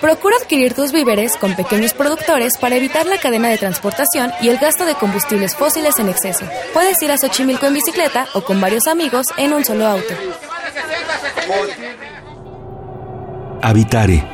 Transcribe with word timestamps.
Procura 0.00 0.36
adquirir 0.40 0.74
tus 0.74 0.92
víveres 0.92 1.36
con 1.36 1.56
pequeños 1.56 1.92
productores 1.92 2.56
para 2.56 2.76
evitar 2.76 3.04
la 3.06 3.18
cadena 3.18 3.48
de 3.48 3.58
transportación 3.58 4.30
y 4.40 4.48
el 4.48 4.58
gasto 4.58 4.84
de 4.84 4.94
combustibles 4.94 5.56
fósiles 5.56 5.98
en 5.98 6.08
exceso. 6.08 6.46
Puedes 6.72 7.02
ir 7.02 7.10
a 7.10 7.18
Xochimilco 7.18 7.66
en 7.66 7.74
bicicleta 7.74 8.28
o 8.34 8.42
con 8.42 8.60
varios 8.60 8.86
amigos 8.86 9.26
en 9.36 9.52
un 9.52 9.64
solo 9.64 9.86
auto. 9.86 10.14
Habitare. 13.60 14.24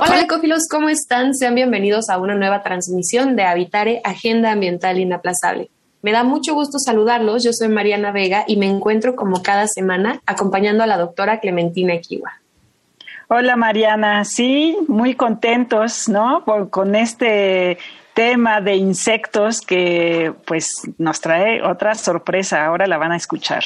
Hola 0.00 0.22
ecófilos, 0.22 0.62
¿cómo 0.70 0.88
están? 0.88 1.34
Sean 1.34 1.54
bienvenidos 1.54 2.08
a 2.08 2.16
una 2.16 2.34
nueva 2.34 2.62
transmisión 2.62 3.36
de 3.36 3.42
Habitare, 3.44 4.00
Agenda 4.04 4.52
Ambiental 4.52 4.98
Inaplazable. 5.00 5.68
Me 6.00 6.12
da 6.12 6.24
mucho 6.24 6.54
gusto 6.54 6.78
saludarlos, 6.78 7.44
yo 7.44 7.52
soy 7.52 7.68
Mariana 7.68 8.10
Vega 8.10 8.44
y 8.46 8.56
me 8.56 8.66
encuentro 8.66 9.14
como 9.14 9.42
cada 9.42 9.68
semana 9.68 10.22
acompañando 10.24 10.82
a 10.82 10.86
la 10.86 10.96
doctora 10.96 11.40
Clementina 11.40 11.92
Equiwa. 11.92 12.41
Hola 13.34 13.56
Mariana, 13.56 14.26
sí, 14.26 14.76
muy 14.88 15.14
contentos, 15.14 16.06
¿no? 16.06 16.44
con 16.68 16.94
este 16.94 17.78
tema 18.12 18.60
de 18.60 18.76
insectos 18.76 19.62
que 19.62 20.34
pues 20.46 20.82
nos 20.98 21.22
trae 21.22 21.62
otra 21.62 21.94
sorpresa, 21.94 22.66
ahora 22.66 22.86
la 22.86 22.98
van 22.98 23.12
a 23.12 23.16
escuchar. 23.16 23.62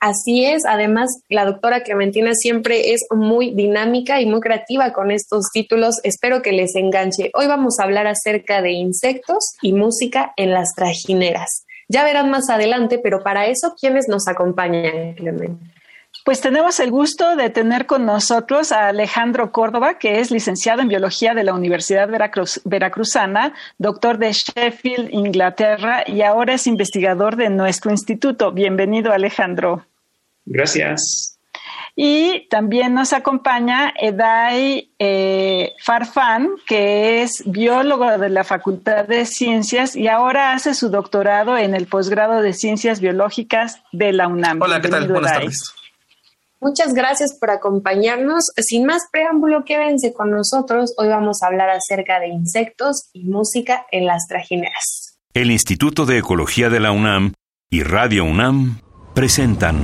Así 0.00 0.46
es, 0.46 0.64
además 0.64 1.10
la 1.28 1.44
doctora 1.44 1.82
Clementina 1.82 2.32
siempre 2.32 2.94
es 2.94 3.04
muy 3.14 3.50
dinámica 3.50 4.22
y 4.22 4.24
muy 4.24 4.40
creativa 4.40 4.94
con 4.94 5.10
estos 5.10 5.50
títulos, 5.52 6.00
espero 6.02 6.40
que 6.40 6.52
les 6.52 6.74
enganche. 6.74 7.30
Hoy 7.34 7.48
vamos 7.48 7.78
a 7.78 7.82
hablar 7.82 8.06
acerca 8.06 8.62
de 8.62 8.70
insectos 8.70 9.56
y 9.60 9.74
música 9.74 10.32
en 10.38 10.54
las 10.54 10.72
trajineras. 10.74 11.66
Ya 11.90 12.02
verán 12.02 12.30
más 12.30 12.48
adelante, 12.48 12.98
pero 12.98 13.22
para 13.22 13.44
eso, 13.44 13.74
¿quiénes 13.78 14.08
nos 14.08 14.26
acompañan, 14.26 15.12
Clementina? 15.16 15.75
Pues 16.26 16.40
tenemos 16.40 16.80
el 16.80 16.90
gusto 16.90 17.36
de 17.36 17.50
tener 17.50 17.86
con 17.86 18.04
nosotros 18.04 18.72
a 18.72 18.88
Alejandro 18.88 19.52
Córdoba, 19.52 19.96
que 19.96 20.18
es 20.18 20.32
licenciado 20.32 20.82
en 20.82 20.88
Biología 20.88 21.34
de 21.34 21.44
la 21.44 21.54
Universidad 21.54 22.08
Veracruzana, 22.64 23.54
doctor 23.78 24.18
de 24.18 24.32
Sheffield, 24.32 25.14
Inglaterra, 25.14 26.02
y 26.04 26.22
ahora 26.22 26.54
es 26.54 26.66
investigador 26.66 27.36
de 27.36 27.48
nuestro 27.48 27.92
instituto. 27.92 28.50
Bienvenido, 28.50 29.12
Alejandro. 29.12 29.86
Gracias. 30.44 31.38
Y 31.94 32.48
también 32.50 32.92
nos 32.92 33.12
acompaña 33.12 33.94
Edai 33.96 34.90
eh, 34.98 35.74
Farfán, 35.80 36.48
que 36.66 37.22
es 37.22 37.44
biólogo 37.46 38.18
de 38.18 38.30
la 38.30 38.42
Facultad 38.42 39.04
de 39.04 39.26
Ciencias 39.26 39.94
y 39.94 40.08
ahora 40.08 40.54
hace 40.54 40.74
su 40.74 40.88
doctorado 40.88 41.56
en 41.56 41.76
el 41.76 41.86
posgrado 41.86 42.42
de 42.42 42.52
Ciencias 42.52 42.98
Biológicas 42.98 43.80
de 43.92 44.12
la 44.12 44.26
UNAM. 44.26 44.60
Hola, 44.60 44.80
¿qué 44.80 44.88
tal? 44.88 45.06
Buenas 45.06 45.32
tardes. 45.32 45.76
Muchas 46.66 46.94
gracias 46.94 47.32
por 47.38 47.50
acompañarnos. 47.50 48.50
Sin 48.56 48.86
más 48.86 49.04
preámbulo, 49.12 49.64
quédense 49.64 50.12
con 50.12 50.32
nosotros. 50.32 50.94
Hoy 50.96 51.06
vamos 51.06 51.40
a 51.40 51.46
hablar 51.46 51.70
acerca 51.70 52.18
de 52.18 52.26
insectos 52.26 53.08
y 53.12 53.22
música 53.22 53.86
en 53.92 54.04
las 54.04 54.26
trajineras. 54.26 55.16
El 55.32 55.52
Instituto 55.52 56.06
de 56.06 56.18
Ecología 56.18 56.68
de 56.68 56.80
la 56.80 56.90
UNAM 56.90 57.34
y 57.70 57.84
Radio 57.84 58.24
UNAM 58.24 58.80
presentan. 59.14 59.76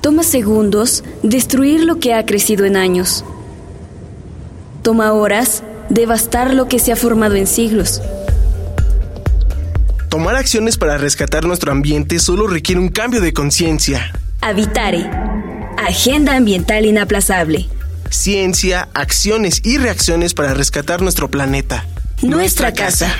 Toma 0.00 0.24
segundos 0.24 1.04
destruir 1.22 1.84
lo 1.84 2.00
que 2.00 2.14
ha 2.14 2.26
crecido 2.26 2.64
en 2.64 2.74
años. 2.74 3.24
Toma 4.82 5.12
horas 5.12 5.62
devastar 5.88 6.52
lo 6.52 6.66
que 6.66 6.80
se 6.80 6.90
ha 6.90 6.96
formado 6.96 7.36
en 7.36 7.46
siglos. 7.46 8.02
Tomar 10.08 10.34
acciones 10.34 10.78
para 10.78 10.98
rescatar 10.98 11.44
nuestro 11.44 11.70
ambiente 11.70 12.18
solo 12.18 12.48
requiere 12.48 12.80
un 12.80 12.88
cambio 12.88 13.20
de 13.20 13.32
conciencia. 13.32 14.10
Habitare. 14.40 15.27
Agenda 15.86 16.34
Ambiental 16.34 16.86
Inaplazable. 16.86 17.68
Ciencia, 18.10 18.88
acciones 18.94 19.60
y 19.64 19.78
reacciones 19.78 20.34
para 20.34 20.52
rescatar 20.52 21.02
nuestro 21.02 21.30
planeta. 21.30 21.86
Nuestra, 22.20 22.72
casa. 22.72 23.14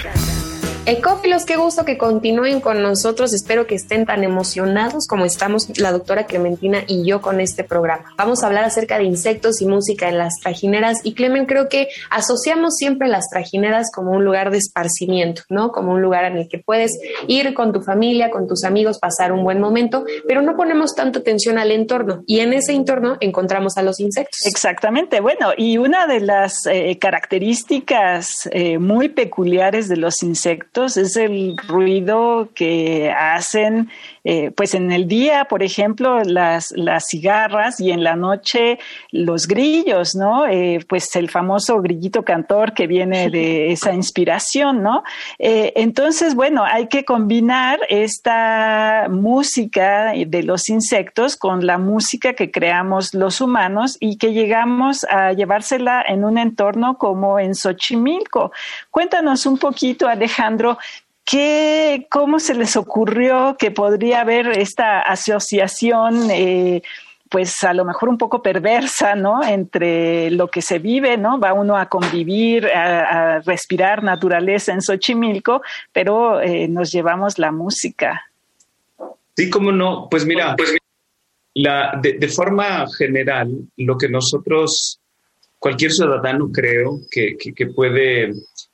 Ecófilos, 0.88 1.44
qué 1.44 1.58
gusto 1.58 1.84
que 1.84 1.98
continúen 1.98 2.62
con 2.62 2.80
nosotros. 2.80 3.34
Espero 3.34 3.66
que 3.66 3.74
estén 3.74 4.06
tan 4.06 4.24
emocionados 4.24 5.06
como 5.06 5.26
estamos 5.26 5.68
la 5.78 5.92
doctora 5.92 6.24
Clementina 6.24 6.78
y 6.86 7.04
yo 7.04 7.20
con 7.20 7.42
este 7.42 7.62
programa. 7.62 8.14
Vamos 8.16 8.42
a 8.42 8.46
hablar 8.46 8.64
acerca 8.64 8.96
de 8.96 9.04
insectos 9.04 9.60
y 9.60 9.66
música 9.66 10.08
en 10.08 10.16
las 10.16 10.40
trajineras. 10.42 11.00
Y 11.04 11.12
Clemen, 11.12 11.44
creo 11.44 11.68
que 11.68 11.88
asociamos 12.08 12.76
siempre 12.76 13.06
las 13.06 13.28
trajineras 13.28 13.90
como 13.94 14.12
un 14.12 14.24
lugar 14.24 14.50
de 14.50 14.56
esparcimiento, 14.56 15.42
¿no? 15.50 15.72
Como 15.72 15.92
un 15.92 16.00
lugar 16.00 16.24
en 16.24 16.38
el 16.38 16.48
que 16.48 16.56
puedes 16.56 16.98
ir 17.26 17.52
con 17.52 17.74
tu 17.74 17.82
familia, 17.82 18.30
con 18.30 18.48
tus 18.48 18.64
amigos, 18.64 18.98
pasar 18.98 19.30
un 19.30 19.44
buen 19.44 19.60
momento, 19.60 20.06
pero 20.26 20.40
no 20.40 20.56
ponemos 20.56 20.94
tanta 20.94 21.18
atención 21.18 21.58
al 21.58 21.70
entorno. 21.70 22.22
Y 22.26 22.40
en 22.40 22.54
ese 22.54 22.72
entorno 22.72 23.18
encontramos 23.20 23.76
a 23.76 23.82
los 23.82 24.00
insectos. 24.00 24.40
Exactamente. 24.46 25.20
Bueno, 25.20 25.50
y 25.54 25.76
una 25.76 26.06
de 26.06 26.20
las 26.20 26.64
eh, 26.64 26.96
características 26.98 28.48
eh, 28.52 28.78
muy 28.78 29.10
peculiares 29.10 29.90
de 29.90 29.98
los 29.98 30.22
insectos 30.22 30.77
es 30.86 31.16
el 31.16 31.56
ruido 31.66 32.48
que 32.54 33.10
hacen 33.10 33.90
eh, 34.30 34.50
pues 34.50 34.74
en 34.74 34.92
el 34.92 35.08
día, 35.08 35.46
por 35.46 35.62
ejemplo, 35.62 36.22
las, 36.22 36.72
las 36.72 37.06
cigarras 37.06 37.80
y 37.80 37.92
en 37.92 38.04
la 38.04 38.14
noche 38.14 38.78
los 39.10 39.48
grillos, 39.48 40.14
¿no? 40.14 40.46
Eh, 40.46 40.80
pues 40.86 41.16
el 41.16 41.30
famoso 41.30 41.80
grillito 41.80 42.22
cantor 42.26 42.74
que 42.74 42.86
viene 42.86 43.30
de 43.30 43.72
esa 43.72 43.94
inspiración, 43.94 44.82
¿no? 44.82 45.02
Eh, 45.38 45.72
entonces, 45.76 46.34
bueno, 46.34 46.62
hay 46.62 46.88
que 46.88 47.06
combinar 47.06 47.80
esta 47.88 49.06
música 49.08 50.12
de 50.12 50.42
los 50.42 50.68
insectos 50.68 51.34
con 51.34 51.66
la 51.66 51.78
música 51.78 52.34
que 52.34 52.50
creamos 52.50 53.14
los 53.14 53.40
humanos 53.40 53.96
y 53.98 54.18
que 54.18 54.34
llegamos 54.34 55.04
a 55.04 55.32
llevársela 55.32 56.04
en 56.06 56.24
un 56.24 56.36
entorno 56.36 56.98
como 56.98 57.38
en 57.38 57.54
Xochimilco. 57.54 58.52
Cuéntanos 58.90 59.46
un 59.46 59.56
poquito, 59.56 60.06
Alejandro, 60.06 60.67
¿Qué, 61.30 62.06
¿Cómo 62.10 62.40
se 62.40 62.54
les 62.54 62.74
ocurrió 62.76 63.56
que 63.58 63.70
podría 63.70 64.22
haber 64.22 64.46
esta 64.48 65.00
asociación, 65.00 66.30
eh, 66.30 66.82
pues 67.28 67.62
a 67.64 67.74
lo 67.74 67.84
mejor 67.84 68.08
un 68.08 68.16
poco 68.16 68.40
perversa, 68.40 69.14
¿no? 69.14 69.44
Entre 69.44 70.30
lo 70.30 70.48
que 70.48 70.62
se 70.62 70.78
vive, 70.78 71.18
¿no? 71.18 71.38
Va 71.38 71.52
uno 71.52 71.76
a 71.76 71.90
convivir, 71.90 72.66
a, 72.66 73.40
respirar 73.40 74.02
naturaleza 74.02 74.72
en 74.72 74.80
Xochimilco, 74.80 75.60
pero 75.92 76.40
eh, 76.40 76.66
nos 76.66 76.90
llevamos 76.90 77.38
la 77.38 77.52
música. 77.52 78.22
Sí, 79.36 79.50
cómo 79.50 79.70
no. 79.70 80.08
Pues 80.10 80.24
mira, 80.24 80.56
pues, 80.56 80.78
la, 81.52 82.00
de, 82.00 82.28
forma 82.28 82.86
general, 82.96 83.50
lo 83.76 83.98
que 83.98 84.08
nosotros, 84.08 84.98
cualquier 85.58 85.92
ciudadano 85.92 86.50
creo 86.50 87.00
que, 87.10 87.36
que 87.36 87.66
puede 87.66 88.32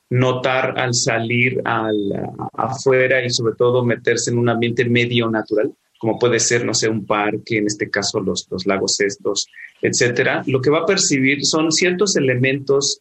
notar 0.09 0.77
al 0.77 0.93
salir 0.93 1.61
al, 1.65 2.11
afuera 2.53 3.23
y 3.25 3.29
sobre 3.29 3.55
todo 3.55 3.83
meterse 3.83 4.31
en 4.31 4.37
un 4.37 4.49
ambiente 4.49 4.85
medio 4.85 5.29
natural, 5.29 5.73
como 5.99 6.19
puede 6.19 6.39
ser, 6.39 6.65
no 6.65 6.73
sé, 6.73 6.89
un 6.89 7.05
parque, 7.05 7.57
en 7.57 7.67
este 7.67 7.89
caso 7.89 8.19
los, 8.19 8.47
los 8.51 8.65
lagos 8.65 8.99
estos, 8.99 9.47
etcétera, 9.81 10.43
lo 10.45 10.61
que 10.61 10.69
va 10.69 10.79
a 10.79 10.85
percibir 10.85 11.43
son 11.43 11.71
ciertos 11.71 12.15
elementos 12.15 12.99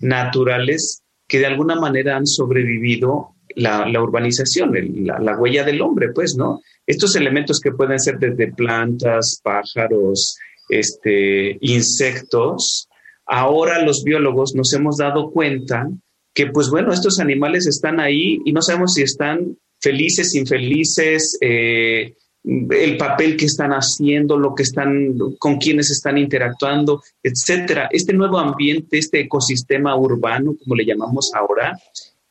naturales 0.00 1.02
que 1.26 1.38
de 1.38 1.46
alguna 1.46 1.74
manera 1.74 2.16
han 2.16 2.26
sobrevivido 2.26 3.34
la, 3.56 4.00
urbanización, 4.00 4.72
la, 5.06 5.18
la, 5.18 5.38
huella 5.38 5.64
del 5.64 5.80
hombre, 5.80 6.12
pues, 6.12 6.36
¿no? 6.36 6.60
Estos 6.86 7.16
elementos 7.16 7.58
que 7.58 7.72
pueden 7.72 7.98
ser 7.98 8.18
desde 8.18 8.52
plantas, 8.52 9.40
pájaros, 9.42 10.36
este, 10.68 11.56
insectos, 11.60 12.88
ahora 13.24 13.82
los 13.82 14.04
biólogos 14.04 14.54
nos 14.54 14.72
hemos 14.74 14.98
dado 14.98 15.30
cuenta 15.30 15.88
que 16.36 16.48
pues 16.48 16.68
bueno, 16.68 16.92
estos 16.92 17.18
animales 17.18 17.66
están 17.66 17.98
ahí 17.98 18.38
y 18.44 18.52
no 18.52 18.60
sabemos 18.60 18.92
si 18.92 19.02
están 19.02 19.56
felices, 19.80 20.34
infelices, 20.34 21.38
eh, 21.40 22.14
el 22.44 22.98
papel 22.98 23.38
que 23.38 23.46
están 23.46 23.70
haciendo, 23.70 24.38
lo 24.38 24.54
que 24.54 24.62
están, 24.62 25.16
con 25.38 25.56
quienes 25.56 25.90
están 25.90 26.18
interactuando, 26.18 27.02
etcétera. 27.22 27.88
Este 27.90 28.12
nuevo 28.12 28.38
ambiente, 28.38 28.98
este 28.98 29.20
ecosistema 29.20 29.96
urbano, 29.96 30.54
como 30.62 30.76
le 30.76 30.84
llamamos 30.84 31.32
ahora, 31.34 31.76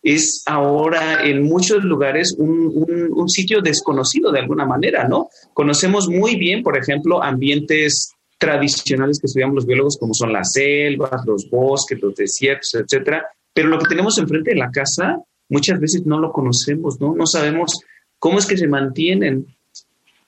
es 0.03 0.43
ahora 0.45 1.25
en 1.25 1.41
muchos 1.41 1.83
lugares 1.83 2.35
un, 2.37 3.09
un, 3.11 3.27
sitio 3.27 3.59
desconocido 3.61 4.31
de 4.31 4.39
alguna 4.39 4.67
manera, 4.67 5.07
¿no? 5.07 5.29
Conocemos 5.55 6.07
muy 6.07 6.35
bien, 6.35 6.61
por 6.61 6.77
ejemplo, 6.77 7.23
ambientes 7.23 8.11
tradicionales 8.37 9.19
que 9.19 9.25
estudiamos 9.25 9.55
los 9.55 9.65
biólogos, 9.65 9.97
como 9.97 10.13
son 10.13 10.31
las 10.31 10.51
selvas, 10.51 11.25
los 11.25 11.49
bosques, 11.49 11.99
los 11.99 12.15
desiertos, 12.15 12.75
etcétera, 12.75 13.25
pero 13.55 13.69
lo 13.69 13.79
que 13.79 13.87
tenemos 13.87 14.17
enfrente 14.17 14.51
de 14.51 14.57
la 14.57 14.69
casa 14.69 15.17
muchas 15.47 15.79
veces 15.79 16.05
no 16.05 16.19
lo 16.19 16.33
conocemos, 16.33 16.99
¿no? 16.99 17.15
No 17.15 17.25
sabemos 17.25 17.79
cómo 18.19 18.37
es 18.37 18.45
que 18.45 18.57
se 18.57 18.67
mantienen. 18.67 19.47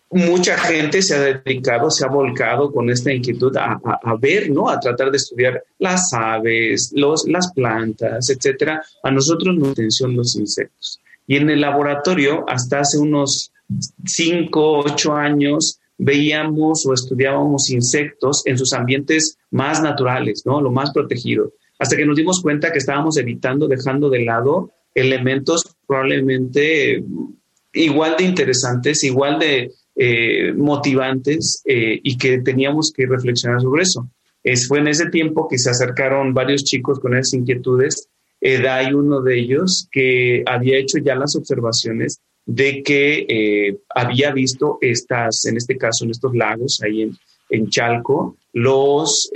Mucha 0.10 0.58
gente 0.58 1.02
se 1.02 1.14
ha 1.14 1.20
dedicado, 1.20 1.92
se 1.92 2.06
ha 2.06 2.08
volcado 2.08 2.72
con 2.72 2.90
esta 2.90 3.12
inquietud 3.12 3.54
a, 3.58 3.82
ver, 4.18 4.50
¿no? 4.50 4.70
A 4.70 4.80
tratar 4.80 5.12
de 5.12 5.18
estudiar 5.18 5.62
las 5.78 6.14
aves, 6.14 6.94
los, 6.96 7.28
las 7.28 7.52
plantas, 7.52 8.30
etcétera. 8.30 8.82
A 9.04 9.12
nosotros 9.12 9.58
nos 9.58 9.72
atención 9.72 10.16
los 10.16 10.38
insectos. 10.38 11.02
Y 11.28 11.36
en 11.36 11.50
el 11.50 11.60
laboratorio, 11.60 12.46
hasta 12.48 12.80
hace 12.80 12.98
unos 12.98 13.52
5, 14.06 14.80
8 14.86 15.14
años, 15.14 15.82
veíamos 15.98 16.86
o 16.86 16.94
estudiábamos 16.94 17.70
insectos 17.72 18.44
en 18.46 18.58
sus 18.58 18.72
ambientes 18.72 19.38
más 19.52 19.82
naturales, 19.82 20.44
¿no? 20.46 20.62
Lo 20.62 20.72
más 20.72 20.92
protegido. 20.92 21.52
Hasta 21.80 21.96
que 21.96 22.06
nos 22.06 22.16
dimos 22.16 22.42
cuenta 22.42 22.72
que 22.72 22.80
estábamos 22.80 23.18
evitando, 23.18 23.68
dejando 23.68 24.10
de 24.10 24.24
lado 24.24 24.72
elementos 24.94 25.76
probablemente 25.86 27.04
igual 27.74 28.16
de 28.18 28.24
interesantes, 28.24 29.04
igual 29.04 29.40
de 29.40 29.72
eh, 29.96 30.54
motivantes 30.54 31.62
eh, 31.66 32.00
y 32.02 32.18
que 32.18 32.40
teníamos 32.40 32.92
que 32.92 33.06
reflexionar 33.06 33.62
sobre 33.62 33.84
eso. 33.84 34.10
Es, 34.44 34.68
fue 34.68 34.80
en 34.80 34.88
ese 34.88 35.10
tiempo 35.10 35.48
que 35.48 35.58
se 35.58 35.70
acercaron 35.70 36.34
varios 36.34 36.64
chicos 36.64 37.00
con 37.00 37.16
esas 37.16 37.34
inquietudes. 37.34 38.08
Edai, 38.40 38.94
uno 38.94 39.22
de 39.22 39.40
ellos, 39.40 39.88
que 39.92 40.44
había 40.46 40.78
hecho 40.78 41.00
ya 41.00 41.16
las 41.16 41.36
observaciones 41.36 42.22
de 42.46 42.82
que 42.82 43.26
eh, 43.28 43.78
había 43.94 44.32
visto 44.32 44.78
estas, 44.82 45.46
en 45.46 45.58
este 45.58 45.78
caso, 45.78 46.06
en 46.06 46.12
estos 46.12 46.34
lagos, 46.36 46.80
ahí 46.84 47.02
en, 47.02 47.18
en 47.50 47.70
Chalco, 47.70 48.38
los, 48.57 49.30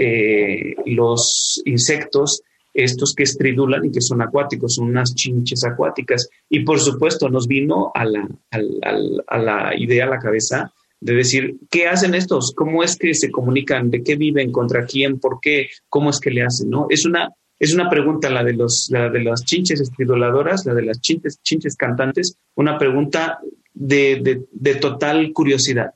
los 0.86 1.62
insectos 1.66 2.42
estos 2.74 3.14
que 3.14 3.24
estridulan 3.24 3.86
y 3.86 3.92
que 3.92 4.02
son 4.02 4.22
acuáticos, 4.22 4.76
son 4.76 4.90
unas 4.90 5.14
chinches 5.14 5.64
acuáticas. 5.64 6.30
Y 6.50 6.62
por 6.62 6.80
supuesto 6.80 7.30
nos 7.30 7.48
vino 7.48 7.92
a 7.94 8.06
la, 8.06 8.28
a, 8.52 9.38
la 9.38 9.74
idea, 9.78 10.06
a 10.06 10.10
la 10.10 10.20
cabeza, 10.20 10.74
de 11.00 11.16
decir, 11.16 11.58
¿qué 11.70 11.88
hacen 11.88 12.14
estos? 12.14 12.54
¿Cómo 12.56 12.84
es 12.84 12.96
que 12.96 13.14
se 13.14 13.32
comunican? 13.32 13.90
¿De 13.90 14.04
qué 14.04 14.16
viven? 14.16 14.52
¿Contra 14.52 14.86
quién? 14.86 15.20
¿Por 15.20 15.40
qué? 15.42 15.70
¿Cómo 15.90 16.12
es 16.12 16.20
que 16.20 16.32
le 16.32 16.44
hacen? 16.44 16.70
¿no? 16.70 16.86
Es, 16.90 17.06
una, 17.06 17.30
es 17.60 17.74
una 17.74 17.90
pregunta 17.90 18.30
la 18.30 18.44
de, 18.44 18.54
los, 18.54 18.88
la 18.92 19.10
de 19.10 19.24
las 19.24 19.44
chinches 19.44 19.82
estriduladoras, 19.82 20.66
la 20.66 20.74
de 20.74 20.84
las 20.84 21.02
chinches, 21.02 21.42
chinches 21.42 21.76
cantantes, 21.76 22.38
una 22.56 22.78
pregunta 22.78 23.40
de, 23.74 24.22
de, 24.22 24.46
de 24.52 24.76
total 24.76 25.34
curiosidad. 25.34 25.92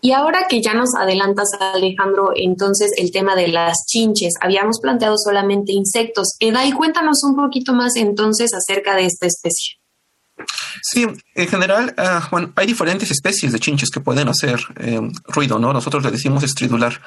Y 0.00 0.12
ahora 0.12 0.46
que 0.48 0.62
ya 0.62 0.74
nos 0.74 0.94
adelantas, 0.94 1.48
Alejandro, 1.58 2.30
entonces 2.36 2.92
el 2.96 3.10
tema 3.10 3.34
de 3.34 3.48
las 3.48 3.84
chinches, 3.86 4.34
habíamos 4.40 4.78
planteado 4.80 5.16
solamente 5.18 5.72
insectos. 5.72 6.36
Edai, 6.38 6.72
cuéntanos 6.72 7.24
un 7.24 7.34
poquito 7.34 7.72
más 7.74 7.96
entonces 7.96 8.52
acerca 8.54 8.94
de 8.94 9.06
esta 9.06 9.26
especie. 9.26 9.78
Sí, 10.82 11.06
en 11.34 11.48
general, 11.48 11.94
bueno, 12.30 12.52
hay 12.54 12.66
diferentes 12.66 13.10
especies 13.10 13.52
de 13.52 13.58
chinches 13.58 13.90
que 13.90 14.00
pueden 14.00 14.28
hacer 14.28 14.60
eh, 14.76 15.00
ruido, 15.26 15.58
¿no? 15.58 15.72
Nosotros 15.72 16.04
le 16.04 16.10
decimos 16.10 16.44
estridular. 16.44 17.00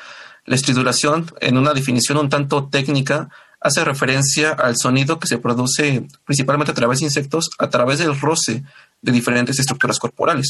La 0.45 0.55
estridulación, 0.55 1.31
en 1.39 1.57
una 1.57 1.73
definición 1.73 2.17
un 2.17 2.29
tanto 2.29 2.67
técnica, 2.67 3.29
hace 3.61 3.85
referencia 3.85 4.51
al 4.51 4.75
sonido 4.75 5.19
que 5.19 5.27
se 5.27 5.37
produce 5.37 6.07
principalmente 6.25 6.71
a 6.71 6.75
través 6.75 6.99
de 6.99 7.05
insectos, 7.05 7.51
a 7.59 7.69
través 7.69 7.99
del 7.99 8.19
roce 8.19 8.63
de 9.01 9.11
diferentes 9.11 9.59
estructuras 9.59 9.99
corporales. 9.99 10.49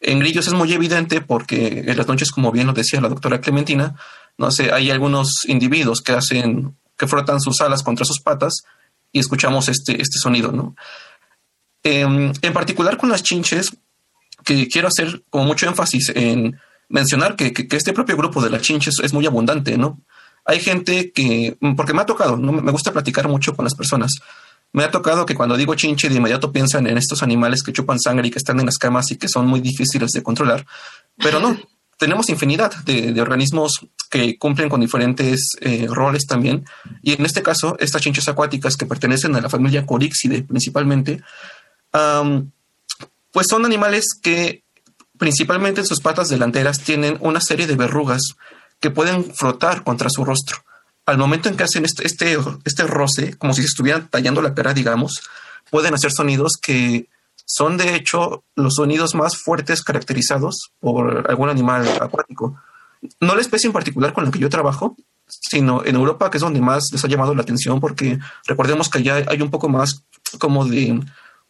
En 0.00 0.20
grillos 0.20 0.46
es 0.46 0.52
muy 0.52 0.72
evidente 0.72 1.20
porque 1.20 1.84
en 1.86 1.96
las 1.96 2.06
noches, 2.06 2.30
como 2.30 2.52
bien 2.52 2.66
lo 2.66 2.72
decía 2.72 3.00
la 3.00 3.08
doctora 3.08 3.40
Clementina, 3.40 3.96
no 4.36 4.50
sé, 4.50 4.72
hay 4.72 4.90
algunos 4.90 5.44
individuos 5.46 6.00
que 6.00 6.12
hacen, 6.12 6.76
que 6.96 7.08
frotan 7.08 7.40
sus 7.40 7.60
alas 7.60 7.82
contra 7.82 8.04
sus 8.04 8.20
patas 8.20 8.62
y 9.10 9.18
escuchamos 9.18 9.68
este, 9.68 10.00
este 10.00 10.18
sonido, 10.18 10.52
¿no? 10.52 10.76
Em, 11.82 12.32
en 12.42 12.52
particular 12.52 12.96
con 12.96 13.08
las 13.08 13.22
chinches, 13.22 13.76
que 14.44 14.68
quiero 14.68 14.88
hacer 14.88 15.22
como 15.30 15.44
mucho 15.44 15.66
énfasis 15.66 16.12
en 16.14 16.58
mencionar 16.88 17.36
que, 17.36 17.52
que, 17.52 17.76
este 17.76 17.92
propio 17.92 18.16
grupo 18.16 18.40
de 18.40 18.50
las 18.50 18.62
chinches 18.62 19.00
es 19.02 19.12
muy 19.12 19.26
abundante, 19.26 19.76
¿no? 19.76 20.00
Hay 20.44 20.60
gente 20.60 21.12
que, 21.12 21.56
porque 21.76 21.92
me 21.92 22.02
ha 22.02 22.06
tocado, 22.06 22.36
¿no? 22.36 22.52
me 22.52 22.72
gusta 22.72 22.92
platicar 22.92 23.28
mucho 23.28 23.54
con 23.54 23.64
las 23.64 23.74
personas, 23.74 24.12
me 24.72 24.84
ha 24.84 24.90
tocado 24.90 25.26
que 25.26 25.34
cuando 25.34 25.56
digo 25.56 25.74
chinche 25.74 26.08
de 26.08 26.16
inmediato 26.16 26.52
piensan 26.52 26.86
en 26.86 26.98
estos 26.98 27.22
animales 27.22 27.62
que 27.62 27.72
chupan 27.72 27.98
sangre 27.98 28.28
y 28.28 28.30
que 28.30 28.38
están 28.38 28.60
en 28.60 28.66
las 28.66 28.78
camas 28.78 29.10
y 29.10 29.16
que 29.16 29.28
son 29.28 29.46
muy 29.46 29.60
difíciles 29.60 30.10
de 30.10 30.22
controlar, 30.22 30.66
pero 31.16 31.40
no, 31.40 31.58
tenemos 31.98 32.28
infinidad 32.28 32.74
de, 32.84 33.20
organismos 33.20 33.86
que 34.08 34.38
cumplen 34.38 34.68
con 34.68 34.80
diferentes 34.80 35.56
eh, 35.60 35.86
roles 35.90 36.26
también. 36.26 36.64
Y 37.02 37.12
en 37.12 37.26
este 37.26 37.42
caso, 37.42 37.76
estas 37.80 38.00
chinches 38.00 38.28
acuáticas 38.28 38.76
que 38.76 38.86
pertenecen 38.86 39.34
a 39.34 39.40
la 39.40 39.50
familia 39.50 39.84
Corixide 39.84 40.42
principalmente, 40.42 41.20
pues 43.32 43.46
son 43.48 43.64
animales 43.64 44.06
que 44.22 44.62
principalmente 45.18 45.80
en 45.80 45.86
sus 45.86 46.00
patas 46.00 46.28
delanteras 46.28 46.80
tienen 46.80 47.18
una 47.20 47.40
serie 47.40 47.66
de 47.66 47.74
verrugas 47.74 48.22
que 48.78 48.90
pueden 48.90 49.34
frotar 49.34 49.82
contra 49.82 50.08
su 50.08 50.24
rostro 50.24 50.58
al 51.08 51.16
momento 51.16 51.48
en 51.48 51.56
que 51.56 51.64
hacen 51.64 51.86
este, 51.86 52.06
este, 52.06 52.36
este 52.66 52.82
roce, 52.86 53.34
como 53.38 53.54
si 53.54 53.62
se 53.62 53.68
estuvieran 53.68 54.08
tallando 54.08 54.42
la 54.42 54.54
cara, 54.54 54.74
digamos, 54.74 55.22
pueden 55.70 55.94
hacer 55.94 56.12
sonidos 56.12 56.58
que 56.60 57.08
son 57.46 57.78
de 57.78 57.94
hecho 57.94 58.44
los 58.56 58.74
sonidos 58.74 59.14
más 59.14 59.38
fuertes 59.38 59.82
caracterizados 59.82 60.70
por 60.80 61.26
algún 61.30 61.48
animal 61.48 61.88
acuático. 61.98 62.60
No 63.20 63.34
la 63.34 63.40
especie 63.40 63.68
en 63.68 63.72
particular 63.72 64.12
con 64.12 64.26
la 64.26 64.30
que 64.30 64.38
yo 64.38 64.50
trabajo, 64.50 64.96
sino 65.26 65.82
en 65.82 65.96
Europa, 65.96 66.30
que 66.30 66.36
es 66.36 66.42
donde 66.42 66.60
más 66.60 66.84
les 66.92 67.02
ha 67.02 67.08
llamado 67.08 67.34
la 67.34 67.40
atención, 67.40 67.80
porque 67.80 68.18
recordemos 68.46 68.90
que 68.90 68.98
allá 68.98 69.24
hay 69.28 69.40
un 69.40 69.50
poco 69.50 69.70
más 69.70 70.04
como 70.38 70.66
de 70.66 71.00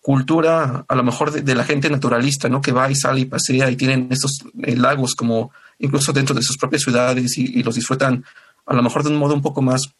cultura, 0.00 0.84
a 0.86 0.94
lo 0.94 1.02
mejor 1.02 1.32
de, 1.32 1.54
la 1.56 1.64
gente 1.64 1.90
naturalista, 1.90 2.48
¿no? 2.48 2.60
Que 2.60 2.70
va 2.70 2.88
y 2.88 2.94
sale 2.94 3.22
y 3.22 3.24
pasea 3.24 3.68
y 3.72 3.76
tienen 3.76 4.06
estos 4.12 4.38
eh, 4.62 4.76
lagos 4.76 5.16
como 5.16 5.50
incluso 5.80 6.12
dentro 6.12 6.36
de 6.36 6.42
sus 6.42 6.56
propias 6.58 6.82
ciudades 6.82 7.36
y 7.38 7.62
los 7.64 7.74
disfrutan 7.74 8.24
a 8.68 8.74
lo 8.74 8.82
mejor 8.82 9.02
de 9.02 9.10
un 9.10 9.16
modo 9.16 9.34
un 9.34 9.42
poco 9.42 9.62
más 9.62 9.94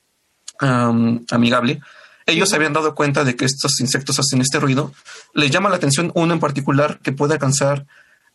amigable, 0.61 1.81
ellos 2.27 2.51
se 2.51 2.57
habían 2.57 2.73
dado 2.73 2.95
cuenta 2.95 3.25
de 3.25 3.37
que 3.37 3.45
estos 3.45 3.81
insectos 3.81 4.19
hacen 4.19 4.41
este 4.41 4.61
ruido. 4.61 4.93
Les 5.35 5.51
llama 5.51 5.71
la 5.71 5.77
atención 5.77 6.13
uno 6.15 6.35
en 6.35 6.41
particular 6.41 6.99
que 6.99 7.13
puede 7.13 7.35
alcanzar 7.35 7.87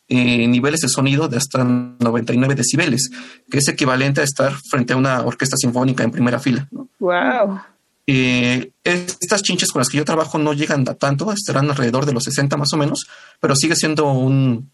eh, 0.07 0.47
niveles 0.47 0.81
de 0.81 0.89
sonido 0.89 1.27
de 1.27 1.37
hasta 1.37 1.63
99 1.63 2.55
decibeles, 2.55 3.11
que 3.49 3.59
es 3.59 3.67
equivalente 3.67 4.21
a 4.21 4.23
estar 4.23 4.53
frente 4.69 4.93
a 4.93 4.97
una 4.97 5.21
orquesta 5.21 5.57
sinfónica 5.57 6.03
en 6.03 6.11
primera 6.11 6.39
fila. 6.39 6.67
Wow. 6.99 7.61
Eh, 8.05 8.71
estas 8.83 9.43
chinches 9.43 9.71
con 9.71 9.79
las 9.79 9.89
que 9.89 9.97
yo 9.97 10.05
trabajo 10.05 10.37
no 10.37 10.53
llegan 10.53 10.87
a 10.89 10.95
tanto, 10.95 11.31
estarán 11.31 11.69
alrededor 11.69 12.05
de 12.05 12.13
los 12.13 12.23
60 12.23 12.57
más 12.57 12.73
o 12.73 12.77
menos, 12.77 13.07
pero 13.39 13.55
sigue 13.55 13.75
siendo 13.75 14.11
un, 14.11 14.71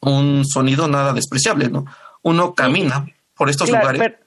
un 0.00 0.44
sonido 0.46 0.88
nada 0.88 1.12
despreciable, 1.12 1.68
¿no? 1.68 1.84
Uno 2.22 2.54
camina 2.54 3.06
por 3.34 3.50
estos 3.50 3.68
lugares. 3.68 4.25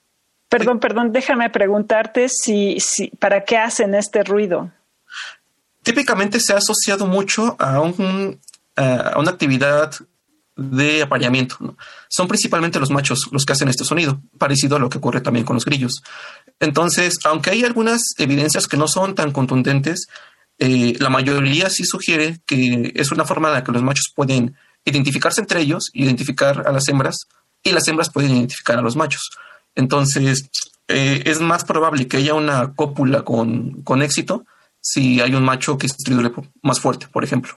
Perdón, 0.50 0.79
perdón, 0.79 1.12
déjame 1.12 1.50
preguntarte 1.50 2.27
si, 2.27 2.79
si, 2.79 3.10
¿para 3.20 3.46
qué 3.46 3.58
hacen 3.58 3.94
este 3.94 4.24
ruido? 4.24 4.72
Típicamente 5.84 6.39
se 6.39 6.53
ha 6.53 6.58
asociado 6.58 7.06
mucho 7.06 7.56
a, 7.60 7.79
un, 7.79 8.39
a 8.75 9.18
una 9.18 9.32
actividad 9.32 9.94
de 10.56 11.03
apareamiento. 11.03 11.75
Son 12.10 12.27
principalmente 12.27 12.79
los 12.79 12.89
machos 12.89 13.29
los 13.32 13.46
que 13.46 13.53
hacen 13.53 13.70
este 13.70 13.86
sonido, 13.86 14.22
parecido 14.38 14.75
a 14.75 14.79
lo 14.79 14.89
que 14.89 14.98
ocurre 14.98 15.22
también 15.22 15.46
con 15.46 15.56
los 15.56 15.65
grillos. 15.65 16.01
Entonces, 16.60 17.20
aunque 17.24 17.51
hay 17.51 17.63
algunas 17.63 18.01
evidencias 18.18 18.68
que 18.68 18.75
no 18.75 18.88
son 18.88 19.15
tan 19.15 19.32
contundentes, 19.32 20.08
eh, 20.58 20.96
la 21.00 21.10
mayoría 21.10 21.70
sí 21.70 21.86
sugiere 21.86 22.39
que 22.46 22.91
es 22.96 23.12
una 23.12 23.24
forma 23.24 23.48
en 23.48 23.53
la 23.53 23.63
que 23.63 23.72
los 23.72 23.84
machos 23.84 24.12
pueden 24.13 24.56
identificarse 24.84 25.39
entre 25.39 25.62
ellos, 25.62 25.89
identificar 25.94 26.68
a 26.68 26.72
las 26.72 26.88
hembras, 26.89 27.27
y 27.63 27.72
las 27.72 27.88
hembras 27.88 28.10
pueden 28.10 28.32
identificar 28.32 28.77
a 28.77 28.82
los 28.82 28.96
machos. 28.96 29.29
Entonces, 29.76 30.50
eh, 30.88 31.24
es 31.26 31.40
más 31.40 31.64
probable 31.64 32.08
que 32.08 32.18
haya 32.18 32.34
una 32.34 32.74
cópula 32.74 33.24
con, 33.24 33.84
con 33.84 34.02
éxito 34.02 34.46
si 34.82 35.22
hay 35.22 35.36
un 35.36 35.44
macho 35.44 35.78
que 35.78 35.88
es 35.88 35.96
más 36.62 36.80
fuerte, 36.80 37.08
por 37.08 37.24
ejemplo. 37.24 37.54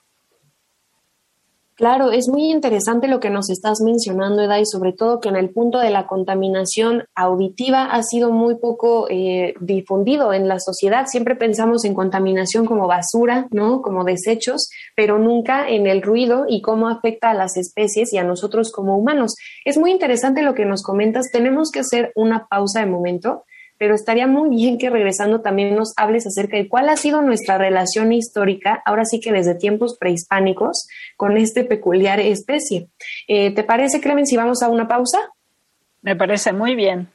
Claro, 1.82 2.12
es 2.12 2.28
muy 2.28 2.52
interesante 2.52 3.08
lo 3.08 3.18
que 3.18 3.28
nos 3.28 3.50
estás 3.50 3.80
mencionando, 3.80 4.40
Eda, 4.40 4.60
y 4.60 4.66
sobre 4.66 4.92
todo 4.92 5.18
que 5.18 5.28
en 5.28 5.34
el 5.34 5.50
punto 5.50 5.80
de 5.80 5.90
la 5.90 6.06
contaminación 6.06 7.06
auditiva 7.16 7.86
ha 7.86 8.04
sido 8.04 8.30
muy 8.30 8.54
poco 8.54 9.08
eh, 9.10 9.54
difundido 9.60 10.32
en 10.32 10.46
la 10.46 10.60
sociedad. 10.60 11.06
Siempre 11.08 11.34
pensamos 11.34 11.84
en 11.84 11.94
contaminación 11.94 12.66
como 12.66 12.86
basura, 12.86 13.48
¿no? 13.50 13.82
Como 13.82 14.04
desechos, 14.04 14.70
pero 14.94 15.18
nunca 15.18 15.68
en 15.68 15.88
el 15.88 16.02
ruido 16.02 16.44
y 16.48 16.62
cómo 16.62 16.88
afecta 16.88 17.30
a 17.30 17.34
las 17.34 17.56
especies 17.56 18.12
y 18.12 18.18
a 18.18 18.22
nosotros 18.22 18.70
como 18.70 18.96
humanos. 18.96 19.34
Es 19.64 19.76
muy 19.76 19.90
interesante 19.90 20.42
lo 20.42 20.54
que 20.54 20.64
nos 20.64 20.84
comentas. 20.84 21.32
Tenemos 21.32 21.72
que 21.72 21.80
hacer 21.80 22.12
una 22.14 22.46
pausa 22.46 22.78
de 22.78 22.86
momento 22.86 23.42
pero 23.82 23.96
estaría 23.96 24.28
muy 24.28 24.48
bien 24.48 24.78
que 24.78 24.90
regresando 24.90 25.40
también 25.40 25.74
nos 25.74 25.92
hables 25.96 26.24
acerca 26.24 26.56
de 26.56 26.68
cuál 26.68 26.88
ha 26.88 26.96
sido 26.96 27.20
nuestra 27.20 27.58
relación 27.58 28.12
histórica, 28.12 28.80
ahora 28.86 29.04
sí 29.04 29.18
que 29.18 29.32
desde 29.32 29.56
tiempos 29.56 29.96
prehispánicos, 29.98 30.86
con 31.16 31.36
este 31.36 31.64
peculiar 31.64 32.20
especie. 32.20 32.86
Eh, 33.26 33.52
¿Te 33.52 33.64
parece, 33.64 34.00
Clemen, 34.00 34.24
si 34.24 34.36
vamos 34.36 34.62
a 34.62 34.68
una 34.68 34.86
pausa? 34.86 35.18
Me 36.00 36.14
parece 36.14 36.52
muy 36.52 36.76
bien. 36.76 37.08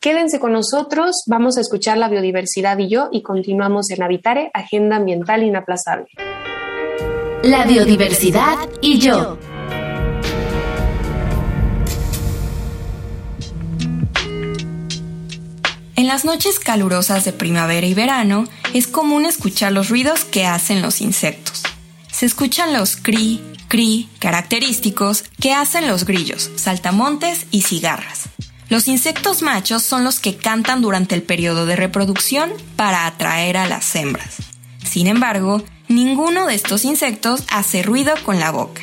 Quédense 0.00 0.40
con 0.40 0.54
nosotros, 0.54 1.24
vamos 1.26 1.58
a 1.58 1.60
escuchar 1.60 1.98
la 1.98 2.08
biodiversidad 2.08 2.78
y 2.78 2.88
yo 2.88 3.10
y 3.12 3.20
continuamos 3.20 3.90
en 3.90 4.02
Habitare, 4.02 4.50
Agenda 4.54 4.96
Ambiental 4.96 5.42
Inaplazable. 5.42 6.06
La 7.42 7.66
biodiversidad 7.66 8.56
y 8.80 8.98
yo. 8.98 9.36
En 16.08 16.14
las 16.14 16.24
noches 16.24 16.58
calurosas 16.58 17.26
de 17.26 17.34
primavera 17.34 17.86
y 17.86 17.92
verano 17.92 18.46
es 18.72 18.86
común 18.86 19.26
escuchar 19.26 19.72
los 19.72 19.90
ruidos 19.90 20.24
que 20.24 20.46
hacen 20.46 20.80
los 20.80 21.02
insectos. 21.02 21.64
Se 22.10 22.24
escuchan 22.24 22.72
los 22.72 22.96
cri, 22.96 23.42
cri 23.68 24.08
característicos 24.18 25.24
que 25.38 25.52
hacen 25.52 25.86
los 25.86 26.06
grillos, 26.06 26.50
saltamontes 26.56 27.44
y 27.50 27.60
cigarras. 27.60 28.30
Los 28.70 28.88
insectos 28.88 29.42
machos 29.42 29.82
son 29.82 30.02
los 30.02 30.18
que 30.18 30.38
cantan 30.38 30.80
durante 30.80 31.14
el 31.14 31.22
periodo 31.22 31.66
de 31.66 31.76
reproducción 31.76 32.52
para 32.76 33.04
atraer 33.04 33.58
a 33.58 33.66
las 33.66 33.94
hembras. 33.94 34.36
Sin 34.82 35.08
embargo, 35.08 35.62
ninguno 35.88 36.46
de 36.46 36.54
estos 36.54 36.86
insectos 36.86 37.42
hace 37.50 37.82
ruido 37.82 38.14
con 38.24 38.40
la 38.40 38.50
boca. 38.50 38.80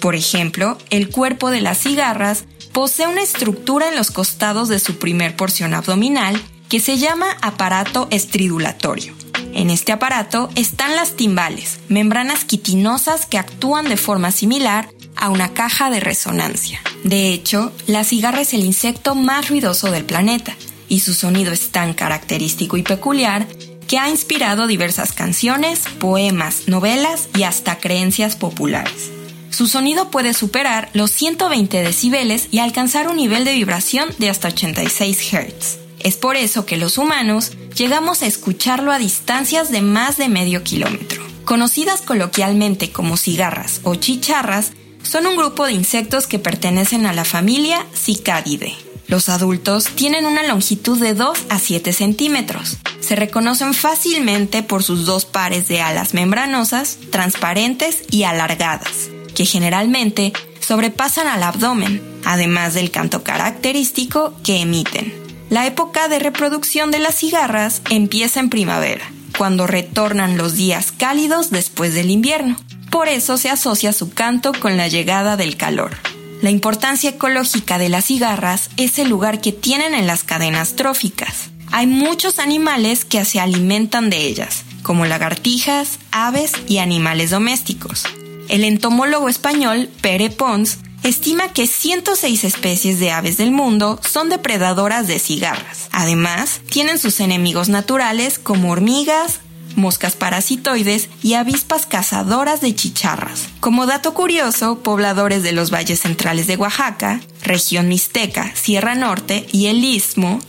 Por 0.00 0.14
ejemplo, 0.14 0.78
el 0.90 1.10
cuerpo 1.10 1.50
de 1.50 1.60
las 1.60 1.78
cigarras 1.78 2.44
posee 2.72 3.08
una 3.08 3.22
estructura 3.22 3.88
en 3.88 3.96
los 3.96 4.12
costados 4.12 4.68
de 4.68 4.78
su 4.78 5.00
primer 5.00 5.34
porción 5.34 5.74
abdominal 5.74 6.40
que 6.68 6.80
se 6.80 6.98
llama 6.98 7.36
aparato 7.40 8.08
estridulatorio. 8.10 9.14
En 9.54 9.70
este 9.70 9.92
aparato 9.92 10.50
están 10.54 10.94
las 10.94 11.16
timbales, 11.16 11.80
membranas 11.88 12.44
quitinosas 12.44 13.26
que 13.26 13.38
actúan 13.38 13.88
de 13.88 13.96
forma 13.96 14.30
similar 14.30 14.88
a 15.16 15.30
una 15.30 15.52
caja 15.52 15.90
de 15.90 16.00
resonancia. 16.00 16.80
De 17.04 17.32
hecho, 17.32 17.72
la 17.86 18.04
cigarra 18.04 18.42
es 18.42 18.54
el 18.54 18.64
insecto 18.64 19.14
más 19.14 19.48
ruidoso 19.48 19.90
del 19.90 20.04
planeta, 20.04 20.54
y 20.88 21.00
su 21.00 21.14
sonido 21.14 21.52
es 21.52 21.70
tan 21.70 21.94
característico 21.94 22.76
y 22.76 22.82
peculiar 22.82 23.46
que 23.86 23.98
ha 23.98 24.10
inspirado 24.10 24.66
diversas 24.66 25.12
canciones, 25.12 25.80
poemas, 25.98 26.68
novelas 26.68 27.28
y 27.36 27.42
hasta 27.42 27.78
creencias 27.78 28.36
populares. 28.36 29.10
Su 29.50 29.66
sonido 29.66 30.10
puede 30.10 30.34
superar 30.34 30.90
los 30.92 31.10
120 31.10 31.82
decibeles 31.82 32.48
y 32.50 32.58
alcanzar 32.58 33.08
un 33.08 33.16
nivel 33.16 33.44
de 33.44 33.54
vibración 33.54 34.08
de 34.18 34.28
hasta 34.28 34.48
86 34.48 35.32
Hz. 35.32 35.87
Es 36.00 36.16
por 36.16 36.36
eso 36.36 36.66
que 36.66 36.76
los 36.76 36.98
humanos 36.98 37.52
llegamos 37.76 38.22
a 38.22 38.26
escucharlo 38.26 38.92
a 38.92 38.98
distancias 38.98 39.70
de 39.70 39.82
más 39.82 40.16
de 40.16 40.28
medio 40.28 40.62
kilómetro. 40.62 41.22
Conocidas 41.44 42.02
coloquialmente 42.02 42.92
como 42.92 43.16
cigarras 43.16 43.80
o 43.82 43.94
chicharras, 43.94 44.72
son 45.02 45.26
un 45.26 45.36
grupo 45.36 45.64
de 45.64 45.72
insectos 45.72 46.26
que 46.26 46.38
pertenecen 46.38 47.06
a 47.06 47.12
la 47.12 47.24
familia 47.24 47.86
Cicadidae. 47.94 48.76
Los 49.06 49.30
adultos 49.30 49.86
tienen 49.94 50.26
una 50.26 50.42
longitud 50.42 51.00
de 51.00 51.14
2 51.14 51.38
a 51.48 51.58
7 51.58 51.94
centímetros. 51.94 52.76
Se 53.00 53.16
reconocen 53.16 53.72
fácilmente 53.72 54.62
por 54.62 54.82
sus 54.82 55.06
dos 55.06 55.24
pares 55.24 55.66
de 55.66 55.80
alas 55.80 56.12
membranosas, 56.12 56.98
transparentes 57.10 58.02
y 58.10 58.24
alargadas, 58.24 59.08
que 59.34 59.46
generalmente 59.46 60.34
sobrepasan 60.60 61.26
al 61.26 61.42
abdomen, 61.42 62.02
además 62.26 62.74
del 62.74 62.90
canto 62.90 63.24
característico 63.24 64.34
que 64.44 64.60
emiten. 64.60 65.27
La 65.50 65.66
época 65.66 66.08
de 66.08 66.18
reproducción 66.18 66.90
de 66.90 66.98
las 66.98 67.14
cigarras 67.14 67.80
empieza 67.88 68.38
en 68.38 68.50
primavera, 68.50 69.10
cuando 69.38 69.66
retornan 69.66 70.36
los 70.36 70.56
días 70.56 70.92
cálidos 70.92 71.50
después 71.50 71.94
del 71.94 72.10
invierno. 72.10 72.56
Por 72.90 73.08
eso 73.08 73.38
se 73.38 73.48
asocia 73.48 73.94
su 73.94 74.10
canto 74.10 74.52
con 74.52 74.76
la 74.76 74.88
llegada 74.88 75.38
del 75.38 75.56
calor. 75.56 75.96
La 76.42 76.50
importancia 76.50 77.10
ecológica 77.10 77.78
de 77.78 77.88
las 77.88 78.04
cigarras 78.04 78.68
es 78.76 78.98
el 78.98 79.08
lugar 79.08 79.40
que 79.40 79.52
tienen 79.52 79.94
en 79.94 80.06
las 80.06 80.22
cadenas 80.22 80.76
tróficas. 80.76 81.48
Hay 81.72 81.86
muchos 81.86 82.38
animales 82.38 83.06
que 83.06 83.24
se 83.24 83.40
alimentan 83.40 84.10
de 84.10 84.26
ellas, 84.26 84.64
como 84.82 85.06
lagartijas, 85.06 85.98
aves 86.10 86.52
y 86.66 86.78
animales 86.78 87.30
domésticos. 87.30 88.04
El 88.48 88.64
entomólogo 88.64 89.30
español 89.30 89.88
Pere 90.02 90.28
Pons 90.28 90.78
estima 91.08 91.52
que 91.52 91.66
106 91.66 92.44
especies 92.44 93.00
de 93.00 93.10
aves 93.10 93.36
del 93.36 93.50
mundo 93.50 94.00
son 94.08 94.28
depredadoras 94.28 95.06
de 95.06 95.18
cigarras. 95.18 95.88
Además, 95.92 96.60
tienen 96.70 96.98
sus 96.98 97.20
enemigos 97.20 97.68
naturales 97.68 98.38
como 98.38 98.70
hormigas, 98.70 99.40
moscas 99.76 100.16
parasitoides 100.16 101.08
y 101.22 101.34
avispas 101.34 101.86
cazadoras 101.86 102.60
de 102.60 102.74
chicharras. 102.74 103.48
Como 103.60 103.86
dato 103.86 104.12
curioso, 104.12 104.80
pobladores 104.80 105.42
de 105.42 105.52
los 105.52 105.72
valles 105.72 106.00
centrales 106.00 106.46
de 106.46 106.56
Oaxaca, 106.56 107.20
región 107.42 107.88
mixteca, 107.88 108.52
Sierra 108.54 108.94
Norte 108.94 109.46
y 109.52 109.66
el 109.66 109.84
Istmo, 109.84 110.40